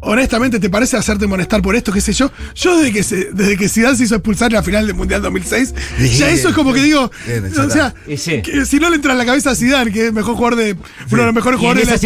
honestamente, 0.00 0.58
¿te 0.60 0.70
parece 0.70 0.96
hacerte 0.96 1.26
molestar 1.26 1.62
por 1.62 1.76
esto? 1.76 1.92
¿Qué 1.92 2.00
sé 2.00 2.12
yo? 2.12 2.30
Yo 2.54 2.76
desde 2.78 2.92
que 2.92 3.02
se, 3.02 3.28
desde 3.32 3.56
que 3.56 3.68
Zidane 3.68 3.96
se 3.96 4.04
hizo 4.04 4.14
expulsar 4.16 4.50
en 4.50 4.54
la 4.54 4.62
final 4.62 4.86
del 4.86 4.96
Mundial 4.96 5.22
2006, 5.22 5.74
Bien, 5.98 6.12
ya 6.12 6.30
eso 6.30 6.48
es 6.48 6.54
como 6.54 6.72
que 6.72 6.82
digo, 6.82 7.10
bien, 7.26 7.52
o 7.58 7.70
sea, 7.70 7.94
que 8.06 8.64
si 8.66 8.78
no 8.78 8.88
le 8.90 8.96
entra 8.96 9.12
en 9.12 9.18
la 9.18 9.26
cabeza 9.26 9.50
a 9.50 9.54
Zidane, 9.54 9.92
que 9.92 10.00
es 10.00 10.06
el 10.08 10.12
mejor 10.12 10.34
jugador 10.36 10.56
de, 10.58 10.72
uno 11.10 11.20
de 11.20 11.26
los 11.26 11.34
mejores 11.34 11.56
Y 11.60 11.64
en 11.64 11.68
jugadores 11.68 11.84
de 11.86 11.90
la 11.90 11.96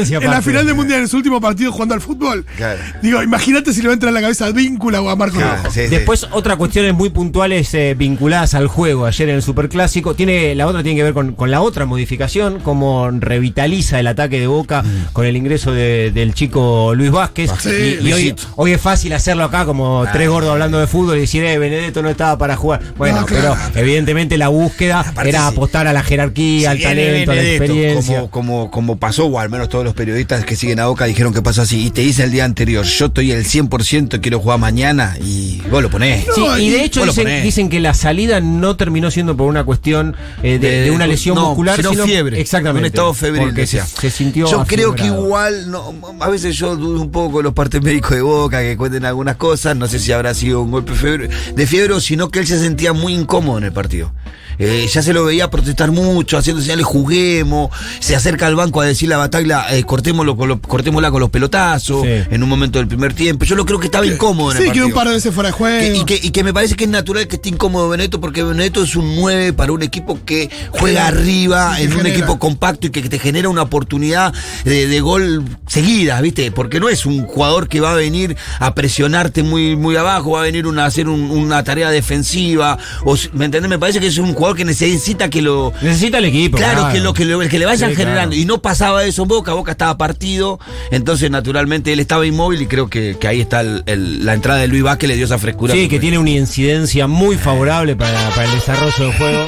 historia, 0.00 0.18
en 0.24 0.30
la 0.30 0.42
final 0.42 0.66
del 0.66 0.74
Mundial, 0.74 1.00
en 1.00 1.08
su 1.08 1.16
último 1.16 1.40
partido 1.40 1.72
jugando 1.72 1.94
al 1.94 2.00
fútbol, 2.00 2.44
Claro. 2.56 2.80
digo, 3.02 3.22
imagínate 3.22 3.72
si 3.72 3.80
le 3.82 3.88
va 3.88 3.92
a 3.92 3.94
entrar 3.94 4.08
en 4.10 4.14
la 4.14 4.20
cabeza 4.20 4.46
a 4.46 4.50
Víncula 4.52 5.00
o 5.00 5.08
a 5.08 5.16
Marco 5.16 5.36
Claro, 5.38 5.70
sí. 5.70 5.82
Después, 5.82 6.26
otras 6.32 6.56
cuestiones 6.56 6.94
muy 6.94 7.10
puntuales 7.10 7.72
eh, 7.74 7.94
vinculadas 7.96 8.54
al 8.54 8.66
juego 8.66 9.06
ayer 9.06 9.28
en 9.28 9.36
el 9.36 9.42
Superclásico. 9.42 10.14
Tiene, 10.14 10.54
la 10.54 10.66
otra 10.66 10.82
tiene 10.82 10.96
que 10.98 11.02
ver 11.04 11.14
con, 11.14 11.32
con 11.34 11.50
la 11.50 11.60
otra 11.60 11.86
modificación, 11.86 12.60
cómo 12.60 13.10
revitaliza 13.10 14.00
el 14.00 14.06
ataque 14.06 14.40
de 14.40 14.46
Boca 14.46 14.82
Mm. 14.82 15.12
con 15.12 15.24
el 15.26 15.36
ingreso 15.36 15.72
de- 15.72 16.10
del 16.10 16.34
chico 16.34 16.94
Luis 16.94 17.10
Vázquez. 17.10 17.43
Sí, 17.60 17.98
y, 18.00 18.08
y 18.08 18.34
hoy, 18.56 18.72
es 18.72 18.80
fácil 18.80 19.12
hacerlo 19.12 19.44
acá 19.44 19.64
como 19.64 20.04
tres 20.12 20.28
gordos 20.28 20.50
hablando 20.50 20.78
de 20.78 20.86
fútbol 20.86 21.16
y 21.16 21.20
decir, 21.20 21.44
eh, 21.44 21.58
Benedetto 21.58 22.02
no 22.02 22.08
estaba 22.10 22.36
para 22.38 22.56
jugar. 22.56 22.80
Bueno, 22.96 23.20
No, 23.20 23.26
claro. 23.26 23.56
pero 23.72 23.86
evidentemente 23.86 24.36
la 24.36 24.48
búsqueda 24.48 25.00
Aparte, 25.00 25.28
era 25.28 25.46
apostar 25.46 25.86
a 25.86 25.92
la 25.92 26.02
jerarquía, 26.02 26.72
al 26.72 26.78
Si 26.78 26.82
talento, 26.82 27.30
a 27.30 27.34
la 27.34 27.42
experiencia. 27.42 28.16
Como, 28.18 28.30
como, 28.30 28.70
como 28.70 28.96
pasó, 28.96 29.26
o 29.26 29.38
al 29.38 29.48
menos 29.50 29.68
todos 29.68 29.84
los 29.84 29.94
periodistas 29.94 30.44
que 30.44 30.56
siguen 30.56 30.80
a 30.80 30.86
Boca 30.86 31.04
dijeron 31.04 31.32
que 31.32 31.42
pasó 31.42 31.62
así. 31.62 31.86
Y 31.86 31.90
te 31.90 32.00
dice 32.00 32.24
el 32.24 32.30
día 32.30 32.44
anterior, 32.44 32.84
yo 32.84 33.06
estoy 33.06 33.32
el 33.32 33.44
100%, 33.44 34.20
quiero 34.20 34.40
jugar 34.40 34.58
mañana. 34.58 35.16
Y 35.20 35.60
vos 35.70 35.82
lo 35.82 35.90
ponés. 35.90 36.24
Sí, 36.34 36.40
No, 36.44 36.58
y 36.58 36.64
y 36.64 36.70
de 36.70 36.84
hecho 36.84 37.04
dicen, 37.42 37.68
que 37.68 37.80
la 37.80 37.94
salida 37.94 38.40
no 38.40 38.76
terminó 38.76 39.10
siendo 39.10 39.36
por 39.36 39.48
una 39.48 39.64
cuestión 39.64 40.16
eh, 40.42 40.58
de, 40.58 40.82
de 40.82 40.90
una 40.90 41.06
lesión 41.06 41.36
no, 41.36 41.48
muscular, 41.48 41.76
sino, 41.76 42.04
fiebre. 42.04 42.40
Exactamente. 42.40 42.80
Un 42.80 42.86
estado 42.86 43.14
febril. 43.14 43.66
Se, 43.66 43.82
se 43.82 44.10
sintió. 44.10 44.46
Yo 44.46 44.64
creo 44.66 44.94
que 44.94 45.06
igual, 45.06 45.70
no, 45.70 45.94
a 46.20 46.28
veces 46.28 46.56
yo 46.56 46.74
dudo 46.76 47.00
un 47.02 47.10
poco 47.10 47.33
los 47.42 47.54
partes 47.54 47.82
médicos 47.82 48.10
de 48.10 48.22
Boca 48.22 48.60
que 48.60 48.76
cuenten 48.76 49.04
algunas 49.04 49.36
cosas. 49.36 49.76
No 49.76 49.86
sé 49.86 49.98
si 49.98 50.12
habrá 50.12 50.34
sido 50.34 50.62
un 50.62 50.70
golpe 50.70 50.92
de 50.92 51.66
fiebre 51.66 52.00
sino 52.00 52.30
que 52.30 52.40
él 52.40 52.46
se 52.46 52.58
sentía 52.58 52.92
muy 52.92 53.14
incómodo 53.14 53.58
en 53.58 53.64
el 53.64 53.72
partido. 53.72 54.12
Eh, 54.58 54.86
ya 54.92 55.02
se 55.02 55.12
lo 55.12 55.24
veía 55.24 55.50
protestar 55.50 55.90
mucho, 55.92 56.38
haciendo 56.38 56.62
señales, 56.62 56.84
juguemos, 56.86 57.70
se 58.00 58.14
acerca 58.16 58.46
al 58.46 58.56
banco 58.56 58.80
a 58.80 58.86
decir 58.86 59.08
la 59.08 59.16
batalla, 59.16 59.66
eh, 59.74 59.84
cortémoslo 59.84 60.36
con 60.36 60.48
los- 60.48 60.60
cortémosla 60.60 61.10
con 61.10 61.20
los 61.20 61.30
pelotazos, 61.30 62.02
Sí. 62.02 62.08
en 62.30 62.42
un 62.42 62.48
momento 62.48 62.78
del 62.78 62.88
primer 62.88 63.14
tiempo. 63.14 63.44
Yo 63.44 63.56
lo 63.56 63.64
creo 63.66 63.78
que 63.78 63.86
estaba 63.86 64.06
incómodo 64.06 64.52
en 64.52 64.58
Sí, 64.58 64.62
el 64.64 64.72
quedó 64.72 64.84
partido. 64.84 64.86
un 64.86 64.92
par 64.94 65.08
de 65.08 65.14
veces 65.14 65.34
fuera 65.34 65.48
de 65.50 65.52
Que- 65.54 65.58
juego. 65.58 65.96
y, 66.00 66.04
que, 66.04 66.20
y 66.22 66.30
que 66.30 66.44
me 66.44 66.52
parece 66.52 66.74
que 66.76 66.84
es 66.84 66.90
natural 66.90 67.26
que 67.26 67.36
esté 67.36 67.48
incómodo 67.48 67.88
Benedetto 67.88 68.20
porque 68.20 68.42
Benedetto 68.42 68.82
es 68.82 68.96
un 68.96 69.16
9 69.16 69.52
para 69.52 69.72
un 69.72 69.82
equipo 69.82 70.18
que 70.24 70.50
juega 70.70 71.06
arriba, 71.06 71.72
Sí, 71.72 71.78
que 71.78 71.84
en 71.84 71.90
un 71.92 71.96
genera. 71.98 72.16
equipo 72.16 72.38
compacto 72.38 72.86
y 72.86 72.90
que 72.90 73.02
te 73.08 73.18
genera 73.18 73.48
una 73.48 73.62
oportunidad 73.62 74.32
de, 74.64 74.86
de 74.86 75.00
gol 75.00 75.44
seguida, 75.66 76.20
¿viste? 76.20 76.50
Porque 76.52 76.80
no 76.80 76.88
es 76.88 77.06
un 77.06 77.24
jugador 77.26 77.68
que 77.68 77.80
va 77.80 77.92
a 77.92 77.94
venir 77.94 78.36
a 78.60 78.74
presionarte 78.74 79.42
muy, 79.42 79.76
muy 79.76 79.96
abajo, 79.96 80.32
va 80.32 80.40
a 80.40 80.42
venir 80.44 80.66
una, 80.66 80.84
a 80.84 80.86
hacer 80.86 81.08
un- 81.08 81.30
una 81.30 81.62
tarea 81.64 81.90
defensiva. 81.90 82.78
O, 83.04 83.16
¿Me 83.32 83.46
entendés? 83.46 83.68
Me 83.68 83.78
parece 83.78 84.00
que 84.00 84.06
es 84.06 84.18
un 84.18 84.32
jugador 84.34 84.43
que 84.54 84.64
necesita 84.64 85.30
que 85.30 85.40
lo. 85.40 85.72
Necesita 85.80 86.18
el 86.18 86.26
equipo. 86.26 86.56
Claro, 86.58 86.92
que, 86.92 87.00
lo, 87.00 87.14
que, 87.14 87.24
lo- 87.24 87.38
que 87.40 87.58
le 87.58 87.66
vayan 87.66 87.90
Sí, 87.90 87.96
generando. 87.96 88.30
claro. 88.30 88.42
Y 88.42 88.44
no 88.44 88.60
pasaba 88.60 89.04
eso 89.04 89.22
en 89.22 89.28
Boca, 89.28 89.52
Boca 89.52 89.70
estaba 89.72 89.96
partido. 89.96 90.58
Entonces, 90.90 91.30
naturalmente, 91.30 91.92
él 91.92 92.00
estaba 92.00 92.26
inmóvil 92.26 92.60
y 92.62 92.66
creo 92.66 92.90
que, 92.90 93.16
que 93.18 93.28
ahí 93.28 93.40
está 93.40 93.60
el- 93.60 93.82
el- 93.86 94.26
la 94.26 94.34
entrada 94.34 94.58
de 94.60 94.68
Luis 94.68 94.82
Vázquez, 94.82 95.08
le 95.08 95.16
dio 95.16 95.24
esa 95.24 95.38
frescura. 95.38 95.72
Sí, 95.72 95.88
que 95.88 95.98
tiene 96.00 96.18
una 96.18 96.30
incidencia 96.30 97.06
muy 97.06 97.38
favorable 97.38 97.94
para, 97.96 98.28
para 98.30 98.44
el 98.44 98.52
desarrollo 98.52 98.92
del 98.98 99.12
juego 99.14 99.46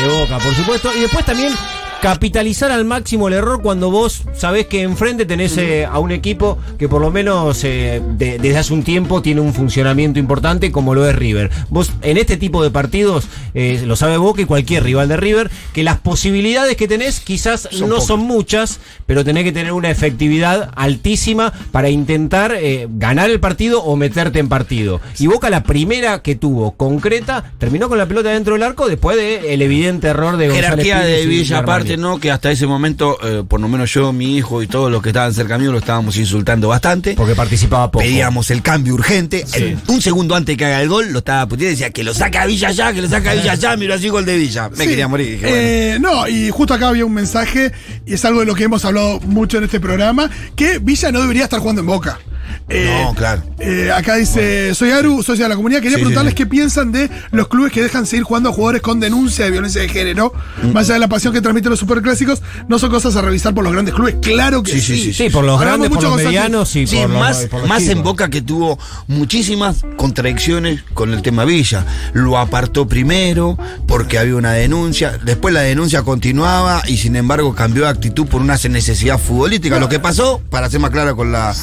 de 0.00 0.08
Boca, 0.20 0.38
por 0.38 0.54
supuesto. 0.54 0.90
Y 0.96 1.00
después 1.00 1.24
también 1.24 1.52
capitalizar 2.00 2.70
al 2.70 2.84
máximo 2.84 3.26
el 3.28 3.34
error 3.34 3.60
cuando 3.60 3.90
vos 3.90 4.22
sabés 4.36 4.66
que 4.66 4.82
enfrente 4.82 5.26
tenés 5.26 5.56
eh, 5.58 5.84
a 5.84 5.98
un 5.98 6.12
equipo 6.12 6.56
que 6.78 6.88
por 6.88 7.00
lo 7.00 7.10
menos 7.10 7.64
eh, 7.64 8.00
de- 8.16 8.38
desde 8.38 8.56
hace 8.58 8.72
un 8.72 8.84
tiempo 8.84 9.20
tiene 9.20 9.40
un 9.40 9.52
funcionamiento 9.52 10.18
importante 10.20 10.70
como 10.70 10.94
lo 10.94 11.08
es 11.08 11.16
River. 11.16 11.50
Vos 11.70 11.90
en 12.02 12.16
este 12.16 12.36
tipo 12.36 12.62
de 12.62 12.70
partidos, 12.70 13.26
eh, 13.54 13.82
lo 13.84 13.96
sabe 13.96 14.16
Boca 14.16 14.42
y 14.42 14.44
cualquier 14.44 14.84
rival 14.84 15.08
de 15.08 15.16
River, 15.16 15.50
que 15.72 15.82
las 15.82 15.98
posibilidades 15.98 16.76
que 16.76 16.86
tenés 16.86 17.18
quizás 17.20 17.68
Son 17.72 17.88
no 17.88 17.96
pocas. 17.96 18.06
son 18.06 18.20
muchas, 18.20 18.78
pero 19.06 19.24
tenés 19.24 19.42
que 19.44 19.52
tener 19.52 19.72
una 19.72 19.90
efectividad 19.90 20.70
altísima 20.76 21.52
para 21.72 21.88
intentar 21.90 22.54
eh, 22.60 22.86
ganar 22.90 23.28
el 23.28 23.40
partido 23.40 23.82
o 23.82 23.96
meterte 23.96 24.38
en 24.38 24.48
partido. 24.48 25.00
Y 25.18 25.26
Boca 25.26 25.50
la 25.50 25.64
primera 25.64 26.22
que 26.22 26.36
tuvo 26.36 26.72
concreta 26.76 27.52
terminó 27.58 27.88
con 27.88 27.98
la 27.98 28.06
pelota 28.06 28.28
dentro 28.30 28.54
del 28.54 28.62
arco 28.62 28.88
después 28.88 29.16
del 29.16 29.62
evidente 29.62 30.08
error 30.08 30.36
de 30.36 30.46
González 30.48 30.68
jerarquía 30.70 31.00
Pires 31.02 31.16
de 31.16 31.22
y 31.22 31.26
Villa 31.26 31.58
Armani. 31.58 31.87
Aparte, 31.94 32.00
¿no? 32.00 32.18
Que 32.20 32.30
hasta 32.30 32.50
ese 32.50 32.66
momento, 32.66 33.18
eh, 33.22 33.44
por 33.46 33.60
lo 33.60 33.68
menos 33.68 33.92
yo, 33.92 34.12
mi 34.12 34.36
hijo 34.36 34.62
y 34.62 34.66
todos 34.66 34.90
los 34.90 35.02
que 35.02 35.10
estaban 35.10 35.32
cerca 35.34 35.58
mío 35.58 35.72
lo 35.72 35.78
estábamos 35.78 36.16
insultando 36.16 36.68
bastante. 36.68 37.14
Porque 37.14 37.34
participaba 37.34 37.90
poco. 37.90 38.04
Pedíamos 38.04 38.50
el 38.50 38.62
cambio 38.62 38.94
urgente. 38.94 39.44
El- 39.54 39.78
un 39.88 40.00
segundo 40.00 40.34
antes 40.34 40.56
que 40.56 40.64
haga 40.64 40.82
el 40.82 40.88
gol, 40.88 41.12
lo 41.12 41.18
estaba 41.20 41.46
puteando 41.46 41.68
y 41.68 41.70
decía 41.72 41.90
que 41.90 42.04
lo 42.04 42.14
saca 42.14 42.46
Villa 42.46 42.70
ya, 42.70 42.92
que 42.92 43.02
lo 43.02 43.08
saca 43.08 43.34
Villa 43.34 43.54
ya, 43.54 43.76
mira 43.76 43.94
así 43.96 44.08
gol 44.08 44.24
de 44.24 44.36
Villa. 44.36 44.68
Me 44.70 44.84
Sí. 44.84 44.90
quería 44.90 45.08
morir. 45.08 45.28
Dije, 45.32 45.46
bueno. 45.46 45.56
Eh, 45.58 45.98
no, 46.00 46.28
y 46.28 46.50
justo 46.50 46.74
acá 46.74 46.88
había 46.88 47.04
un 47.04 47.14
mensaje, 47.14 47.72
y 48.06 48.14
es 48.14 48.24
algo 48.24 48.40
de 48.40 48.46
lo 48.46 48.54
que 48.54 48.64
hemos 48.64 48.84
hablado 48.84 49.20
mucho 49.20 49.58
en 49.58 49.64
este 49.64 49.80
programa, 49.80 50.30
que 50.56 50.78
Villa 50.78 51.10
no 51.12 51.20
debería 51.20 51.44
estar 51.44 51.60
jugando 51.60 51.80
en 51.80 51.86
Boca. 51.86 52.18
Eh, 52.68 53.02
No, 53.04 53.14
claro. 53.14 53.42
eh, 53.58 53.90
acá 53.94 54.16
dice, 54.16 54.74
soy 54.74 54.90
Aru, 54.90 55.22
socia 55.22 55.44
de 55.44 55.48
la 55.50 55.56
comunidad, 55.56 55.80
quería 55.80 55.96
Sí, 55.96 56.02
preguntarles 56.02 56.32
sí, 56.32 56.36
qué 56.36 56.46
piensan 56.46 56.92
de 56.92 57.08
los 57.30 57.48
clubes 57.48 57.72
que 57.72 57.82
dejan 57.82 58.04
seguir 58.06 58.24
jugando 58.24 58.50
a 58.50 58.52
jugadores 58.52 58.82
con 58.82 59.00
denuncia 59.00 59.44
de 59.46 59.50
violencia 59.50 59.80
de 59.80 59.88
género. 59.88 60.32
Mm. 60.62 60.72
Más 60.72 60.84
allá 60.86 60.94
de 60.94 61.00
la 61.00 61.08
pasión 61.08 61.32
que 61.32 61.40
transmiten 61.40 61.70
los 61.70 61.78
superclásicos, 61.78 62.42
no 62.68 62.78
son 62.78 62.90
cosas 62.90 63.16
a 63.16 63.22
revisar 63.22 63.54
por 63.54 63.64
los 63.64 63.72
grandes 63.72 63.94
clubes. 63.94 64.16
Claro 64.20 64.62
que 64.62 64.72
Sí, 64.72 64.80
sí. 64.80 64.96
sí, 64.96 65.02
sí, 65.04 65.12
Sí, 65.24 65.30
por 65.30 65.44
los 65.44 65.58
Hablamos 65.60 65.88
grandes, 65.88 65.90
por 65.96 66.02
los 66.04 66.16
medianos 66.24 66.76
y 66.76 66.86
Sí, 66.86 66.96
por 66.96 67.10
los- 67.10 67.18
más, 67.20 67.36
por 67.46 67.60
los 67.60 67.68
más 67.68 67.82
en. 67.84 68.02
Boca 68.02 68.28
que 68.30 68.42
tuvo 68.42 68.78
muchísimas 69.08 69.84
contradicciones 69.96 70.82
con 70.94 71.12
el 71.12 71.22
tema 71.22 71.44
Villa. 71.44 71.84
Lo 72.12 72.38
apartó 72.38 72.86
primero 72.88 73.58
porque 73.86 74.18
había 74.18 74.36
una 74.36 74.52
denuncia, 74.52 75.18
después 75.24 75.52
la 75.54 75.60
denuncia 75.60 76.02
continuaba 76.02 76.82
y 76.86 76.96
sin 76.98 77.16
embargo 77.16 77.54
cambió 77.54 77.84
de 77.84 77.88
actitud 77.90 78.26
por 78.26 78.40
una 78.40 78.56
necesidad 78.68 79.18
futbolística. 79.18 79.78
Lo 79.78 79.88
que 79.88 79.98
pasó, 79.98 80.40
para 80.50 80.68
ser 80.70 80.80
más 80.80 80.90
claro 80.90 81.16
con 81.16 81.32
la, 81.32 81.54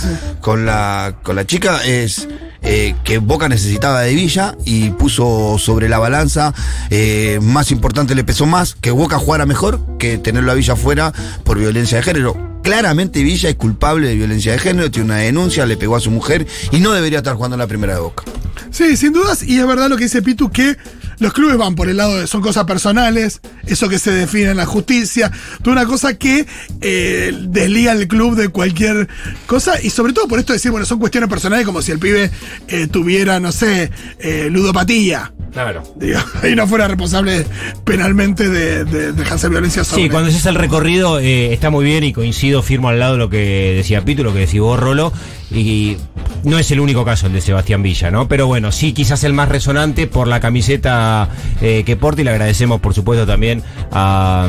con 0.42 0.66
la, 0.66 0.75
con 1.24 1.36
la 1.36 1.46
chica, 1.46 1.84
es 1.86 2.28
eh, 2.62 2.96
que 3.04 3.20
Boca 3.20 3.48
necesitaba 3.48 4.02
de 4.02 4.14
Villa 4.14 4.56
y 4.66 4.90
puso 4.92 5.58
sobre 5.60 5.90
la 5.90 6.00
balanza, 6.00 6.54
eh, 6.90 7.40
más 7.42 7.72
importante 7.72 8.16
le 8.16 8.24
pesó 8.24 8.46
más 8.46 8.76
que 8.76 8.92
Boca 8.92 9.18
jugara 9.20 9.46
mejor 9.46 9.80
que 10.00 10.18
tenerlo 10.18 10.52
a 10.52 10.56
Villa 10.56 10.76
fuera 10.76 11.14
por 11.44 11.60
violencia 11.60 11.98
de 11.98 12.04
género. 12.04 12.36
Claramente 12.64 13.22
Villa 13.22 13.50
es 13.50 13.56
culpable 13.56 14.08
de 14.08 14.16
violencia 14.16 14.52
de 14.52 14.60
género, 14.60 14.90
tiene 14.90 15.06
una 15.06 15.18
denuncia, 15.18 15.66
le 15.66 15.78
pegó 15.78 15.96
a 15.96 16.00
su 16.00 16.10
mujer 16.10 16.48
y 16.72 16.80
no 16.80 16.92
debería 16.94 17.20
estar 17.20 17.36
jugando 17.36 17.56
en 17.56 17.60
la 17.60 17.68
primera 17.68 17.94
de 17.94 18.00
Boca. 18.00 18.24
Sí, 18.72 18.98
sin 18.98 19.14
dudas, 19.14 19.44
y 19.44 19.60
es 19.60 19.68
verdad 19.68 19.90
lo 19.90 19.98
que 19.98 20.06
dice 20.06 20.22
Pitu, 20.22 20.50
que 20.50 20.76
los 21.20 21.34
clubes 21.34 21.58
van 21.58 21.76
por 21.76 21.90
el 21.90 21.98
lado 21.98 22.18
de 22.18 22.28
son 22.28 22.42
cosas 22.42 22.66
personales, 22.66 23.42
eso 23.66 23.90
que 23.90 24.00
se 24.00 24.12
define 24.12 24.52
en 24.52 24.58
la 24.58 24.66
justicia, 24.66 25.32
toda 25.62 25.74
una 25.74 25.86
cosa 25.86 26.16
que 26.16 26.46
eh, 26.82 27.34
desliga 27.48 27.92
al 27.92 28.08
club 28.08 28.36
de 28.36 28.50
cualquier 28.50 29.08
cosa, 29.48 29.82
y 29.82 29.90
sobre 29.90 30.14
todo 30.14 30.28
por 30.28 30.40
esto 30.40 30.54
de 30.54 30.58
decir, 30.58 30.72
bueno, 30.72 30.86
son 30.86 31.00
cuestiones 31.00 31.30
personales 31.30 31.66
como 31.66 31.82
si 31.82 31.92
el 31.92 32.00
pibe 32.00 32.32
eh, 32.68 32.88
tuviera, 32.88 33.40
no 33.40 33.52
sé, 33.52 33.92
eh, 34.20 34.50
ludopatía. 34.52 35.32
Claro. 35.54 35.84
Digo, 35.96 36.20
y 36.52 36.54
no 36.54 36.68
fuera 36.68 36.88
responsable 36.88 37.46
penalmente 37.86 38.50
de, 38.50 38.84
de, 38.84 39.14
de 39.14 39.24
ejercer 39.24 39.50
violencia 39.50 39.86
sobre. 39.86 40.04
Sí, 40.04 40.10
cuando 40.10 40.30
haces 40.30 40.46
el 40.46 40.56
recorrido 40.56 41.20
eh, 41.20 41.54
está 41.54 41.70
muy 41.70 41.86
bien 41.86 42.04
y 42.04 42.12
coincido, 42.12 42.62
firmo 42.62 42.90
al 42.90 43.00
lado 43.00 43.14
de 43.14 43.20
lo 43.20 43.30
que 43.30 43.74
decía 43.78 44.04
Pito, 44.04 44.24
lo 44.24 44.34
que 44.34 44.40
decís 44.40 44.60
vos, 44.60 44.78
Rolo. 44.78 45.14
Y 45.52 45.98
no 46.46 46.60
es 46.60 46.70
el 46.72 46.80
único 46.80 47.04
caso 47.04 47.28
el 47.28 47.34
de 47.34 47.42
Sebastián 47.42 47.82
Villa, 47.84 48.12
¿no? 48.12 48.28
Pero 48.28 48.48
bueno, 48.48 48.72
sí, 48.72 48.94
quizás 48.94 49.24
el 49.24 49.34
más 49.34 49.50
resonante 49.50 50.08
por 50.08 50.28
la 50.28 50.40
camiseta 50.40 51.30
eh, 51.62 51.84
que 51.86 51.96
porta 51.96 52.22
y 52.22 52.24
le 52.24 52.32
agradecemos, 52.32 52.80
por 52.82 52.94
supuesto, 52.94 53.26
también 53.26 53.64
a, 53.92 54.48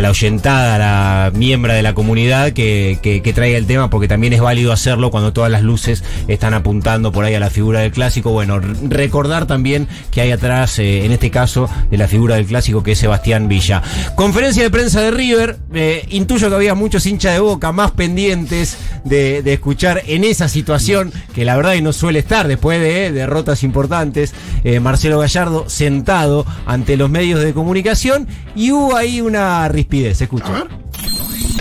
la 0.00 0.10
oyentada, 0.10 0.74
a 0.74 0.78
la 0.78 1.30
miembro 1.34 1.72
de 1.72 1.82
la 1.82 1.94
comunidad 1.94 2.52
que, 2.52 2.98
que, 3.02 3.32
traiga 3.32 3.56
el 3.56 3.66
tema, 3.66 3.88
porque 3.88 4.08
también 4.08 4.32
es 4.32 4.40
válido 4.40 4.72
hacerlo 4.72 5.10
cuando 5.10 5.32
todas 5.32 5.50
las 5.50 5.62
luces 5.62 6.04
están 6.28 6.54
apuntando 6.54 7.12
por 7.12 7.24
ahí 7.24 7.34
a 7.34 7.40
la 7.40 7.50
figura 7.50 7.80
del 7.80 7.92
clásico. 7.92 8.30
Bueno, 8.30 8.58
recordar 8.58 9.46
también 9.46 9.88
que 10.10 10.20
hay 10.20 10.32
atrás, 10.32 10.78
eh, 10.78 11.04
en 11.04 11.12
este 11.12 11.30
caso, 11.30 11.68
de 11.90 11.98
la 11.98 12.08
figura 12.08 12.36
del 12.36 12.46
clásico 12.46 12.82
que 12.82 12.92
es 12.92 12.98
Sebastián 12.98 13.48
Villa. 13.48 13.82
Conferencia 14.16 14.62
de 14.62 14.70
prensa 14.70 15.00
de 15.00 15.10
River, 15.10 15.58
eh, 15.74 16.06
intuyo 16.10 16.48
que 16.48 16.54
había 16.54 16.74
muchos 16.74 17.06
hinchas 17.06 17.34
de 17.34 17.40
boca 17.40 17.72
más 17.72 17.90
pendientes 17.92 18.76
de, 19.04 19.42
de 19.42 19.52
escuchar 19.62 20.02
en 20.08 20.24
esa 20.24 20.48
situación, 20.48 21.12
que 21.36 21.44
la 21.44 21.54
verdad 21.54 21.74
y 21.74 21.82
no 21.82 21.92
suele 21.92 22.18
estar 22.18 22.48
después 22.48 22.80
de 22.80 23.12
derrotas 23.12 23.62
importantes, 23.62 24.34
eh, 24.64 24.80
Marcelo 24.80 25.20
Gallardo 25.20 25.70
sentado 25.70 26.44
ante 26.66 26.96
los 26.96 27.08
medios 27.08 27.38
de 27.38 27.54
comunicación 27.54 28.26
y 28.56 28.72
hubo 28.72 28.96
ahí 28.96 29.20
una 29.20 29.68
rispidez, 29.68 30.20
escucha. 30.20 30.66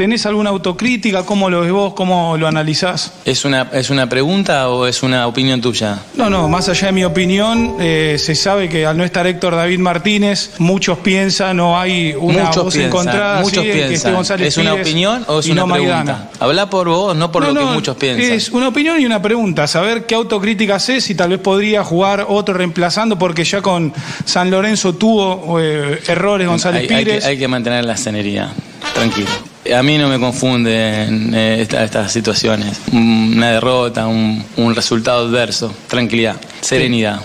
¿Tenés 0.01 0.25
alguna 0.25 0.49
autocrítica? 0.49 1.27
¿Cómo 1.27 1.47
lo 1.51 1.61
ves 1.61 1.71
vos? 1.71 1.93
¿Cómo 1.93 2.35
lo 2.35 2.47
analizás? 2.47 3.13
¿Es 3.23 3.45
una, 3.45 3.69
¿Es 3.71 3.91
una 3.91 4.09
pregunta 4.09 4.67
o 4.69 4.87
es 4.87 5.03
una 5.03 5.27
opinión 5.27 5.61
tuya? 5.61 5.99
No, 6.15 6.27
no, 6.27 6.49
más 6.49 6.67
allá 6.69 6.87
de 6.87 6.93
mi 6.93 7.03
opinión, 7.03 7.75
eh, 7.79 8.15
se 8.17 8.33
sabe 8.33 8.67
que 8.67 8.87
al 8.87 8.97
no 8.97 9.03
estar 9.03 9.27
Héctor 9.27 9.55
David 9.55 9.77
Martínez, 9.77 10.53
muchos 10.57 10.97
piensan 10.97 11.59
o 11.59 11.79
hay 11.79 12.15
una 12.19 12.45
muchos 12.45 12.63
voz 12.63 12.73
piensan, 12.73 12.87
encontrada 12.89 13.41
muchos 13.41 13.61
sí, 13.61 13.67
de 13.67 13.73
que 13.73 13.79
esté 13.81 13.89
piensan. 13.89 14.15
González 14.15 14.47
¿Es 14.47 14.57
una 14.57 14.71
Pires 14.71 14.87
opinión 14.87 15.23
o 15.27 15.39
es 15.39 15.45
una 15.49 15.61
no 15.61 15.67
pregunta? 15.67 15.95
Maidana. 15.97 16.29
Habla 16.39 16.67
por 16.71 16.89
vos, 16.89 17.15
no 17.15 17.31
por 17.31 17.43
No, 17.43 17.49
lo 17.49 17.59
que 17.59 17.65
no, 17.67 17.73
muchos 17.73 17.97
piensan. 17.97 18.31
Es 18.31 18.49
una 18.49 18.69
opinión 18.69 18.99
y 18.99 19.05
una 19.05 19.21
pregunta. 19.21 19.67
Saber 19.67 20.07
qué 20.07 20.15
autocrítica 20.15 20.77
haces 20.77 21.07
y 21.11 21.13
tal 21.13 21.29
vez 21.29 21.39
podría 21.41 21.83
jugar 21.83 22.25
otro 22.27 22.55
reemplazando, 22.55 23.19
porque 23.19 23.43
ya 23.43 23.61
con 23.61 23.93
San 24.25 24.49
Lorenzo 24.49 24.95
tuvo 24.95 25.59
eh, 25.59 26.01
errores 26.07 26.47
González 26.47 26.89
hay, 26.89 26.95
hay 26.95 27.05
Pires. 27.05 27.23
que, 27.23 27.29
hay 27.29 27.37
que 27.37 27.47
mantener 27.47 27.85
la 27.85 27.93
escenería, 27.93 28.51
tranquilo. 28.95 29.50
A 29.75 29.83
mí 29.83 29.97
no 29.97 30.07
me 30.09 30.19
confunden 30.19 31.33
eh, 31.33 31.61
esta- 31.61 31.83
estas 31.83 32.11
situaciones. 32.11 32.79
Una 32.91 33.51
derrota, 33.51 34.07
un, 34.07 34.43
un 34.57 34.75
resultado 34.75 35.27
adverso. 35.27 35.73
Tranquilidad, 35.87 36.35
serenidad. 36.61 37.21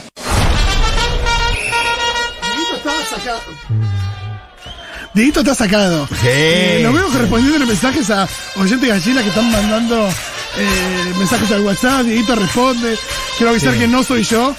Dieguito 2.42 2.76
estaba 2.76 3.04
sacado. 3.04 3.40
Dieguito 5.14 5.40
está 5.40 5.54
sacado. 5.54 6.06
Sí. 6.08 6.14
Eh, 6.28 6.80
lo 6.82 6.92
veo 6.92 7.08
respondiendo 7.10 7.66
mensajes 7.66 8.10
a 8.10 8.28
oyentes 8.56 8.88
gallinas 8.88 9.22
que 9.22 9.28
están 9.30 9.50
mandando 9.50 10.06
eh, 10.58 11.12
mensajes 11.18 11.50
al 11.50 11.62
WhatsApp. 11.62 12.02
Dieguito 12.04 12.34
responde. 12.36 12.96
Quiero 13.38 13.50
avisar 13.50 13.74
que 13.74 13.88
no 13.88 14.02
soy 14.02 14.22
yo. 14.24 14.54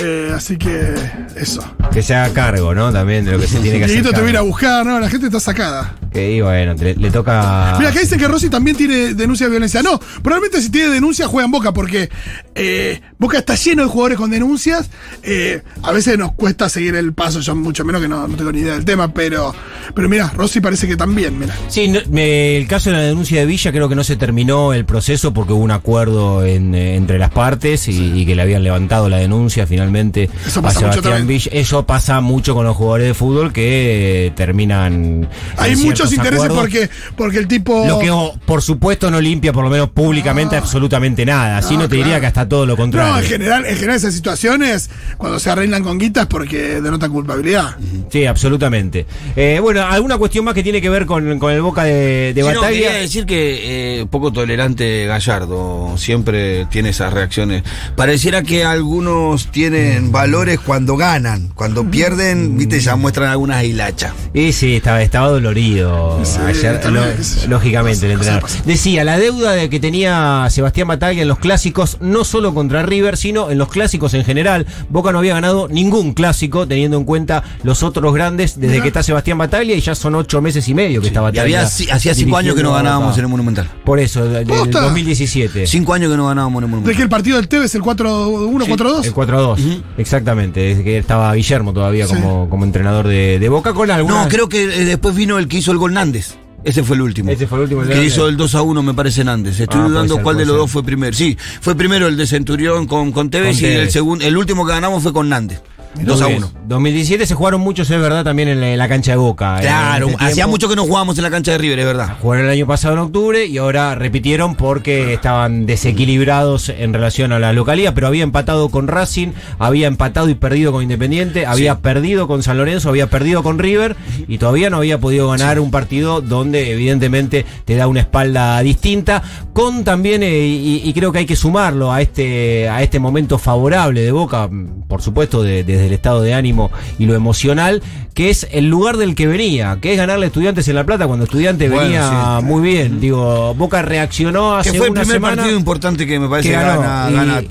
Eh, 0.00 0.32
así 0.34 0.56
que 0.56 0.94
eso. 1.36 1.62
Que 1.98 2.02
se 2.04 2.14
haga 2.14 2.32
cargo, 2.32 2.74
¿no? 2.76 2.92
También 2.92 3.24
de 3.24 3.32
lo 3.32 3.40
que 3.40 3.48
se 3.48 3.58
tiene 3.58 3.78
que 3.78 3.84
hacer. 3.86 4.02
Te 4.04 4.20
voy 4.20 4.28
a 4.28 4.30
ir 4.30 4.36
a 4.36 4.42
buscar, 4.42 4.86
¿no? 4.86 5.00
La 5.00 5.10
gente 5.10 5.26
está 5.26 5.40
sacada. 5.40 5.96
Que 6.12 6.30
y 6.36 6.40
bueno, 6.40 6.74
le, 6.74 6.94
le 6.94 7.10
toca. 7.10 7.74
Mira, 7.76 7.90
acá 7.90 7.98
dicen 8.00 8.18
que 8.20 8.28
Rossi 8.28 8.48
también 8.48 8.76
tiene 8.76 9.14
denuncia 9.14 9.46
de 9.46 9.50
violencia. 9.50 9.82
No, 9.82 9.98
probablemente 10.22 10.62
si 10.62 10.70
tiene 10.70 10.90
denuncia 10.90 11.26
juega 11.26 11.46
en 11.46 11.50
Boca, 11.50 11.72
porque 11.72 12.08
eh, 12.54 13.00
Boca 13.18 13.38
está 13.38 13.56
lleno 13.56 13.82
de 13.82 13.88
jugadores 13.88 14.16
con 14.16 14.30
denuncias. 14.30 14.88
Eh, 15.24 15.60
a 15.82 15.90
veces 15.92 16.16
nos 16.16 16.32
cuesta 16.34 16.68
seguir 16.68 16.94
el 16.94 17.12
paso, 17.14 17.40
yo 17.40 17.54
mucho 17.56 17.84
menos 17.84 18.00
que 18.00 18.06
no, 18.08 18.28
no 18.28 18.36
tengo 18.36 18.52
ni 18.52 18.60
idea 18.60 18.74
del 18.74 18.84
tema, 18.84 19.12
pero, 19.12 19.52
pero 19.94 20.08
mira, 20.08 20.32
Rossi 20.36 20.60
parece 20.60 20.86
que 20.86 20.96
también, 20.96 21.36
mira. 21.36 21.54
Sí, 21.68 21.88
no- 21.88 21.98
me- 22.10 22.56
el 22.56 22.68
caso 22.68 22.90
de 22.90 22.96
la 22.96 23.02
denuncia 23.02 23.40
de 23.40 23.46
Villa 23.46 23.72
creo 23.72 23.88
que 23.88 23.96
no 23.96 24.04
se 24.04 24.16
terminó 24.16 24.72
el 24.72 24.84
proceso 24.84 25.34
porque 25.34 25.52
hubo 25.52 25.64
un 25.64 25.72
acuerdo 25.72 26.44
en, 26.46 26.74
eh, 26.76 26.94
entre 26.94 27.18
las 27.18 27.30
partes 27.30 27.88
y, 27.88 28.12
y 28.20 28.24
que 28.24 28.36
le 28.36 28.42
habían 28.42 28.62
levantado 28.62 29.08
la 29.08 29.16
denuncia 29.18 29.66
finalmente 29.66 30.30
Eso 30.46 30.60
a 30.60 30.62
pasa 30.62 30.80
mucho 30.86 31.02
Sebastián. 31.02 31.26
Villa. 31.26 31.50
Eso 31.52 31.84
pasa 31.88 32.20
mucho 32.20 32.54
con 32.54 32.66
los 32.66 32.76
jugadores 32.76 33.06
de 33.06 33.14
fútbol 33.14 33.50
que 33.50 34.26
eh, 34.26 34.30
terminan. 34.32 35.26
Hay 35.56 35.74
muchos 35.76 36.12
intereses 36.12 36.44
acuerdos. 36.44 36.58
porque, 36.58 36.90
porque 37.16 37.38
el 37.38 37.48
tipo. 37.48 37.86
Lo 37.86 37.98
que, 37.98 38.10
oh, 38.10 38.38
por 38.44 38.60
supuesto, 38.60 39.10
no 39.10 39.18
limpia, 39.22 39.54
por 39.54 39.64
lo 39.64 39.70
menos 39.70 39.88
públicamente, 39.88 40.54
absolutamente 40.54 41.24
nada. 41.24 41.56
Así 41.56 41.78
no, 41.78 41.88
te 41.88 41.96
diría 41.96 42.20
que 42.20 42.26
hasta 42.26 42.46
todo 42.46 42.66
lo 42.66 42.76
contrario. 42.76 43.14
No, 43.14 43.18
en 43.18 43.24
general, 43.24 43.64
en 43.64 43.74
general 43.74 43.96
esas 43.96 44.12
situaciones, 44.12 44.90
cuando 45.16 45.38
se 45.38 45.48
arreglan 45.48 45.82
con 45.82 45.96
guitas 45.98 46.26
porque 46.26 46.82
denotan 46.82 47.10
culpabilidad. 47.10 47.76
Sí, 48.12 48.26
absolutamente. 48.26 49.06
Eh, 49.34 49.58
bueno, 49.62 49.82
alguna 49.82 50.18
cuestión 50.18 50.44
más 50.44 50.52
que 50.52 50.62
tiene 50.62 50.82
que 50.82 50.90
ver 50.90 51.06
con, 51.06 51.38
con 51.38 51.50
el 51.52 51.62
Boca 51.62 51.84
de, 51.84 52.34
de 52.34 52.42
Sí, 52.42 52.48
no, 52.52 52.60
quería 52.60 52.92
decir 52.92 53.24
que 53.24 54.00
eh, 54.00 54.06
poco 54.10 54.30
tolerante 54.30 55.06
Gallardo 55.06 55.94
siempre 55.96 56.66
tiene 56.66 56.90
esas 56.90 57.14
reacciones. 57.14 57.62
Pareciera 57.96 58.42
que 58.42 58.66
algunos 58.66 59.50
tienen 59.50 60.12
valores 60.12 60.60
cuando 60.60 60.98
ganan, 60.98 61.48
cuando 61.54 61.77
pierden, 61.84 62.56
viste, 62.56 62.80
ya 62.80 62.96
muestran 62.96 63.28
algunas 63.30 63.62
hilachas. 63.64 64.12
Y 64.34 64.52
sí, 64.52 64.76
estaba, 64.76 65.02
estaba 65.02 65.28
dolorido 65.28 66.20
Sí, 66.24 66.38
ayer, 66.46 66.80
lo- 66.90 67.02
lógicamente, 67.48 68.06
el 68.06 68.12
entrenador. 68.12 68.42
pasa, 68.42 68.56
pasa. 68.58 68.68
Decía, 68.68 69.04
la 69.04 69.18
deuda 69.18 69.52
de 69.52 69.68
que 69.70 69.80
tenía 69.80 70.46
Sebastián 70.50 70.88
Bataglia 70.88 71.22
en 71.22 71.28
los 71.28 71.38
clásicos, 71.38 71.98
no 72.00 72.24
solo 72.24 72.54
contra 72.54 72.82
River, 72.82 73.16
sino 73.16 73.50
en 73.50 73.58
los 73.58 73.68
clásicos 73.68 74.14
en 74.14 74.24
general. 74.24 74.66
Boca 74.88 75.12
no 75.12 75.18
había 75.18 75.34
ganado 75.34 75.68
ningún 75.68 76.14
clásico, 76.14 76.66
teniendo 76.66 76.96
en 76.96 77.04
cuenta 77.04 77.42
los 77.62 77.82
otros 77.82 78.12
grandes, 78.14 78.58
desde 78.60 78.80
que 78.82 78.88
está 78.88 79.02
Sebastián 79.02 79.38
Bataglia, 79.38 79.76
y 79.76 79.80
ya 79.80 79.94
son 79.94 80.14
ocho 80.14 80.40
meses 80.42 80.68
y 80.68 80.74
medio 80.74 81.00
que 81.00 81.08
está 81.08 81.20
Y 81.20 81.22
Bataglia. 81.24 81.62
hacía 81.62 82.14
cinco 82.14 82.36
años 82.36 82.54
que 82.54 82.62
no 82.62 82.72
ganábamos 82.72 83.08
Boca. 83.10 83.18
en 83.18 83.24
el 83.24 83.28
Monumental. 83.30 83.70
Por 83.84 83.98
eso, 84.00 84.24
Posta. 84.46 84.80
2017. 84.82 85.66
Cinco 85.66 85.94
años 85.94 86.10
que 86.10 86.16
no 86.16 86.26
ganábamos 86.26 86.58
en 86.60 86.64
el 86.64 86.70
¿De 86.70 86.70
Monumental. 86.70 86.96
que 86.96 87.02
el 87.02 87.08
partido 87.08 87.36
del 87.36 87.48
Tevez, 87.48 87.74
el 87.74 87.82
4-1, 87.82 88.66
4-2? 88.66 89.04
El 89.04 89.14
4-2, 89.14 89.82
exactamente. 89.98 90.60
Desde 90.60 90.84
que 90.84 90.98
estaba 90.98 91.32
Todavía 91.74 92.06
Sí. 92.06 92.14
como, 92.14 92.48
como 92.48 92.64
entrenador 92.64 93.06
de, 93.08 93.38
de 93.38 93.48
Boca 93.48 93.72
con 93.74 93.90
algunas... 93.90 94.24
No, 94.24 94.28
creo 94.28 94.48
que 94.48 94.62
eh, 94.64 94.84
después 94.84 95.14
vino 95.14 95.38
el 95.38 95.48
que 95.48 95.58
hizo 95.58 95.72
el 95.72 95.78
gol 95.78 95.92
Nández. 95.94 96.36
Ese 96.64 96.82
fue 96.82 96.96
el 96.96 97.02
último. 97.02 97.30
Ese 97.30 97.46
fue 97.46 97.58
el 97.58 97.62
último, 97.64 97.82
el 97.82 97.88
Que 97.88 98.04
hizo 98.04 98.28
el 98.28 98.36
2 98.36 98.54
a 98.56 98.62
1, 98.62 98.82
me 98.82 98.92
parece 98.94 99.22
Nández. 99.24 99.60
Estoy 99.60 99.66
Ah, 99.78 99.82
puede 99.84 99.88
dudando 99.90 100.14
ser, 100.14 100.22
cuál 100.24 100.36
de 100.38 100.44
los 100.44 100.52
ser. 100.54 100.58
dos 100.58 100.70
fue 100.70 100.82
primero. 100.82 101.16
Sí, 101.16 101.36
fue 101.60 101.74
primero 101.76 102.08
el 102.08 102.16
de 102.16 102.26
Centurión 102.26 102.86
con, 102.86 103.12
con 103.12 103.30
Tevez 103.30 103.60
y 103.62 103.66
el 103.66 103.90
segundo, 103.90 104.24
el 104.24 104.36
último 104.36 104.66
que 104.66 104.72
ganamos 104.72 105.02
fue 105.02 105.12
con 105.12 105.28
Nández. 105.28 105.60
2 105.94 106.22
a 106.22 106.26
1. 106.36 106.50
2017 106.68 107.26
se 107.26 107.34
jugaron 107.34 107.60
muchos, 107.60 107.90
es 107.90 108.00
verdad, 108.00 108.22
también 108.24 108.48
en 108.48 108.60
la, 108.60 108.70
en 108.72 108.78
la 108.78 108.88
cancha 108.88 109.12
de 109.12 109.16
Boca. 109.16 109.58
Claro, 109.60 110.08
hacía 110.26 110.46
mucho 110.46 110.68
que 110.68 110.76
no 110.76 110.84
jugábamos 110.84 111.16
en 111.18 111.24
la 111.24 111.30
cancha 111.30 111.52
de 111.52 111.58
River, 111.58 111.78
es 111.78 111.86
verdad. 111.86 112.16
Jugaron 112.20 112.44
el 112.46 112.50
año 112.52 112.66
pasado 112.66 112.94
en 112.94 113.00
octubre 113.00 113.46
y 113.46 113.58
ahora 113.58 113.94
repitieron 113.94 114.54
porque 114.54 115.14
estaban 115.14 115.66
desequilibrados 115.66 116.68
en 116.68 116.92
relación 116.92 117.32
a 117.32 117.38
la 117.38 117.52
localidad, 117.52 117.94
pero 117.94 118.06
había 118.06 118.22
empatado 118.22 118.68
con 118.68 118.86
Racing, 118.86 119.28
había 119.58 119.86
empatado 119.88 120.28
y 120.28 120.34
perdido 120.34 120.72
con 120.72 120.82
Independiente, 120.82 121.46
había 121.46 121.78
perdido 121.80 122.28
con 122.28 122.42
San 122.42 122.58
Lorenzo, 122.58 122.88
había 122.90 123.08
perdido 123.08 123.42
con 123.42 123.58
River 123.58 123.96
y 124.28 124.38
todavía 124.38 124.70
no 124.70 124.76
había 124.78 124.98
podido 125.00 125.28
ganar 125.30 125.58
un 125.60 125.70
partido 125.70 126.20
donde 126.20 126.72
evidentemente 126.72 127.44
te 127.64 127.74
da 127.76 127.86
una 127.88 128.00
espalda 128.00 128.60
distinta, 128.60 129.22
con 129.52 129.84
también, 129.84 130.22
eh, 130.22 130.46
y, 130.46 130.82
y 130.84 130.92
creo 130.92 131.10
que 131.12 131.18
hay 131.20 131.26
que 131.26 131.36
sumarlo 131.36 131.92
a 131.92 132.00
este, 132.02 132.68
a 132.68 132.82
este 132.82 132.98
momento 133.00 133.38
favorable 133.38 134.02
de 134.02 134.12
Boca, 134.12 134.48
por 134.86 135.02
supuesto 135.02 135.42
de- 135.42 135.64
desde 135.78 135.88
el 135.88 135.94
estado 135.94 136.22
de 136.22 136.34
ánimo 136.34 136.70
y 136.98 137.06
lo 137.06 137.14
emocional, 137.14 137.82
que 138.14 138.30
es 138.30 138.48
el 138.50 138.68
lugar 138.68 138.96
del 138.96 139.14
que 139.14 139.26
venía, 139.28 139.78
que 139.80 139.92
es 139.92 139.96
ganarle 139.96 140.26
a 140.26 140.28
estudiantes 140.28 140.66
en 140.68 140.74
La 140.74 140.84
Plata 140.84 141.06
cuando 141.06 141.24
estudiante 141.24 141.68
Bueno, 141.68 141.84
venía 141.84 142.38
sí. 142.40 142.44
muy 142.44 142.62
bien. 142.62 143.00
Digo, 143.00 143.54
Boca 143.54 143.80
reaccionó 143.82 144.56
hace 144.56 144.72
Que 144.72 144.78
fue 144.78 144.88
el 144.88 144.92
primer 144.92 145.08
semana. 145.14 145.36
partido 145.36 145.56
importante 145.56 146.06
que 146.06 146.18
me 146.18 146.28
parece 146.28 146.48
que 146.50 146.54
ganó, 146.56 146.80
gana, 146.80 147.42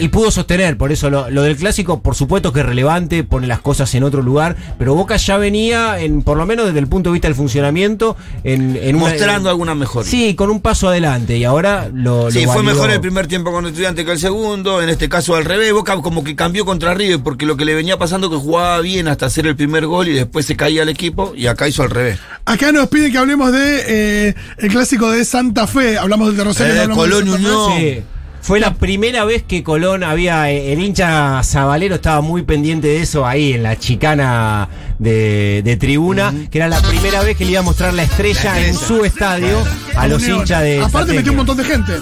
y, 0.00 0.08
pudo 0.08 0.30
sostener, 0.30 0.76
por 0.78 0.90
eso 0.92 1.10
lo, 1.10 1.28
lo 1.30 1.42
del 1.42 1.56
clásico, 1.56 2.00
por 2.00 2.14
supuesto 2.14 2.52
que 2.52 2.60
es 2.60 2.66
relevante, 2.66 3.24
pone 3.24 3.46
las 3.46 3.60
cosas 3.60 3.94
en 3.94 4.04
otro 4.04 4.22
lugar, 4.22 4.56
pero 4.78 4.94
Boca 4.94 5.16
ya 5.16 5.36
venía, 5.36 6.00
en 6.00 6.22
por 6.22 6.36
lo 6.38 6.46
menos 6.46 6.66
desde 6.66 6.78
el 6.78 6.86
punto 6.86 7.10
de 7.10 7.14
vista 7.14 7.28
del 7.28 7.34
funcionamiento, 7.34 8.16
en, 8.42 8.76
en 8.82 8.96
una- 8.96 9.04
Mostrando 9.10 9.50
alguna 9.50 9.74
mejor. 9.74 10.04
Sí, 10.06 10.34
con 10.34 10.50
un 10.50 10.60
paso 10.60 10.88
adelante, 10.88 11.36
y 11.36 11.44
ahora 11.44 11.90
lo. 11.92 12.30
Sí, 12.30 12.46
fue 12.46 12.62
mejor 12.62 12.90
el 12.90 13.00
primer 13.00 13.26
tiempo 13.26 13.52
con 13.52 13.66
estudiante 13.66 14.04
que 14.04 14.12
el 14.12 14.18
segundo, 14.18 14.80
en 14.82 14.88
este 14.88 15.08
caso 15.10 15.34
al 15.34 15.44
revés, 15.44 15.72
Boca 15.72 15.96
como 16.00 16.24
que 16.24 16.34
cambió 16.34 16.64
contra 16.64 16.94
River, 16.94 17.20
porque 17.34 17.46
lo 17.46 17.56
que 17.56 17.64
le 17.64 17.74
venía 17.74 17.98
pasando 17.98 18.30
que 18.30 18.36
jugaba 18.36 18.80
bien 18.80 19.08
hasta 19.08 19.26
hacer 19.26 19.44
el 19.48 19.56
primer 19.56 19.86
gol 19.86 20.06
y 20.06 20.12
después 20.12 20.46
se 20.46 20.54
caía 20.54 20.84
el 20.84 20.88
equipo, 20.88 21.32
y 21.36 21.48
acá 21.48 21.66
hizo 21.66 21.82
al 21.82 21.90
revés. 21.90 22.20
Acá 22.44 22.70
nos 22.70 22.86
piden 22.86 23.10
que 23.10 23.18
hablemos 23.18 23.50
de 23.50 23.82
eh, 24.28 24.34
el 24.58 24.68
clásico 24.68 25.10
de 25.10 25.24
Santa 25.24 25.66
Fe. 25.66 25.98
Hablamos 25.98 26.28
del 26.28 26.36
de 26.36 26.44
Rosario. 26.44 26.80
Eh, 26.80 26.88
Colón 26.94 27.24
de. 27.24 27.32
Unión. 27.32 27.72
Sí. 27.76 28.02
Fue 28.40 28.60
la 28.60 28.74
primera 28.74 29.24
vez 29.24 29.42
que 29.42 29.64
Colón 29.64 30.04
había. 30.04 30.48
eh, 30.52 30.72
El 30.72 30.80
hincha 30.80 31.42
Zabalero 31.42 31.96
estaba 31.96 32.20
muy 32.20 32.42
pendiente 32.42 32.86
de 32.86 33.00
eso 33.02 33.26
ahí 33.26 33.54
en 33.54 33.64
la 33.64 33.76
chicana 33.80 34.68
de, 34.98 35.62
de 35.64 35.76
tribuna, 35.76 36.32
que 36.50 36.58
era 36.58 36.68
la 36.68 36.80
primera 36.80 37.22
vez 37.22 37.36
que 37.36 37.44
le 37.44 37.52
iba 37.52 37.60
a 37.60 37.64
mostrar 37.64 37.92
la 37.94 38.02
estrella, 38.04 38.66
en 38.66 38.74
su 38.74 39.04
estadio 39.04 39.58
a 39.96 40.06
los 40.08 40.26
hinchas 40.26 40.62
de. 40.62 40.80
Aparte 40.80 41.12
metió 41.12 41.32
un 41.32 41.38
montón 41.38 41.56
de 41.56 41.64
gente. 41.64 41.92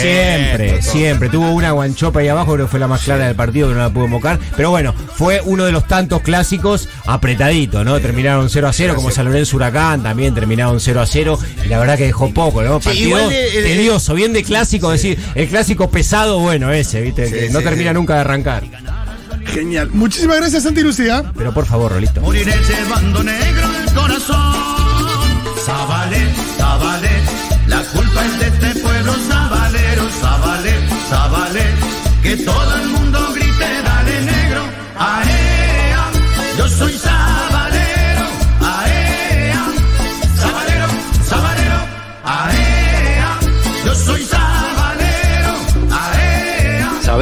Siempre, 0.00 0.82
siempre. 0.82 1.28
Tuvo 1.28 1.50
una 1.50 1.70
guanchopa 1.72 2.20
ahí 2.20 2.28
abajo, 2.28 2.54
creo 2.54 2.66
que 2.66 2.70
fue 2.70 2.80
la 2.80 2.88
más 2.88 3.02
clara 3.02 3.26
del 3.26 3.36
partido 3.36 3.68
que 3.68 3.74
no 3.74 3.80
la 3.80 3.90
pudo 3.90 4.08
mocar. 4.08 4.38
Pero 4.56 4.70
bueno, 4.70 4.94
fue 5.14 5.40
uno 5.44 5.64
de 5.64 5.72
los 5.72 5.86
tantos 5.86 6.22
clásicos 6.22 6.88
apretadito, 7.06 7.84
¿no? 7.84 8.00
Terminaron 8.00 8.48
0 8.50 8.68
a 8.68 8.72
0, 8.72 8.94
como 8.96 9.10
San 9.10 9.26
Lorenzo 9.26 9.56
Huracán, 9.56 10.02
también 10.02 10.34
terminaron 10.34 10.80
0 10.80 11.00
a 11.00 11.06
0. 11.06 11.38
Y 11.64 11.68
la 11.68 11.78
verdad 11.78 11.96
que 11.96 12.04
dejó 12.06 12.32
poco, 12.32 12.62
¿no? 12.62 12.80
Sí, 12.80 12.84
Partido 12.88 13.08
igual 13.08 13.28
de- 13.30 13.50
de- 13.50 13.62
tedioso, 13.62 14.14
bien 14.14 14.32
de 14.32 14.42
clásico, 14.42 14.90
decir, 14.90 15.18
el 15.34 15.48
clásico 15.48 15.90
pesado, 15.90 16.38
bueno, 16.38 16.72
ese, 16.72 17.00
¿viste? 17.00 17.26
Sí, 17.26 17.32
que 17.34 17.50
no 17.50 17.58
sí, 17.60 17.64
termina 17.64 17.90
sí. 17.90 17.94
nunca 17.94 18.14
de 18.14 18.20
arrancar. 18.20 18.64
Genial. 19.46 19.90
Muchísimas 19.92 20.38
gracias, 20.38 20.62
Santi 20.62 20.82
Lucía. 20.82 21.24
Pero 21.36 21.52
por 21.52 21.66
favor, 21.66 21.92
Rolito. 21.92 22.20
Moriré 22.20 22.54
llevando 22.68 23.22
negro 23.22 23.68
el 23.84 23.94
corazón. 23.94 24.72
Zabalet, 25.64 26.34
Zabalet, 26.58 27.22
la 27.68 27.82
culpa 27.84 28.24
es 28.26 28.38
de 28.40 28.46
este 28.48 28.80
pueblo 28.80 29.12
sabalero, 29.28 30.08
Zabalet, 30.20 30.88
Zabalet, 31.08 31.74
que 32.22 32.36
todo 32.38 32.74
el 32.76 32.88
mundo 32.88 33.18
grite, 33.32 33.82
dale 33.84 34.22
negro, 34.22 34.62
aea, 34.98 36.10
yo 36.58 36.68
soy 36.68 36.92
sabalero, 36.98 37.71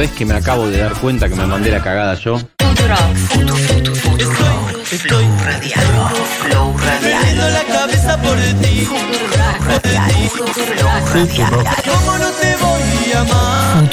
¿Sabés 0.01 0.17
que 0.17 0.25
me 0.25 0.33
acabo 0.33 0.67
de 0.67 0.79
dar 0.79 0.93
cuenta 0.93 1.29
que 1.29 1.35
me 1.35 1.45
mandé 1.45 1.69
la 1.69 1.79
cagada 1.79 2.15
yo? 2.15 2.39
Flow 2.39 2.73
Radial. 5.45 5.79
Flow 6.41 6.75
Radial. 6.75 7.21
¿cómo 11.85 12.17
no 12.17 12.31
te 12.31 12.55
voy 12.55 13.13
a? 13.13 13.83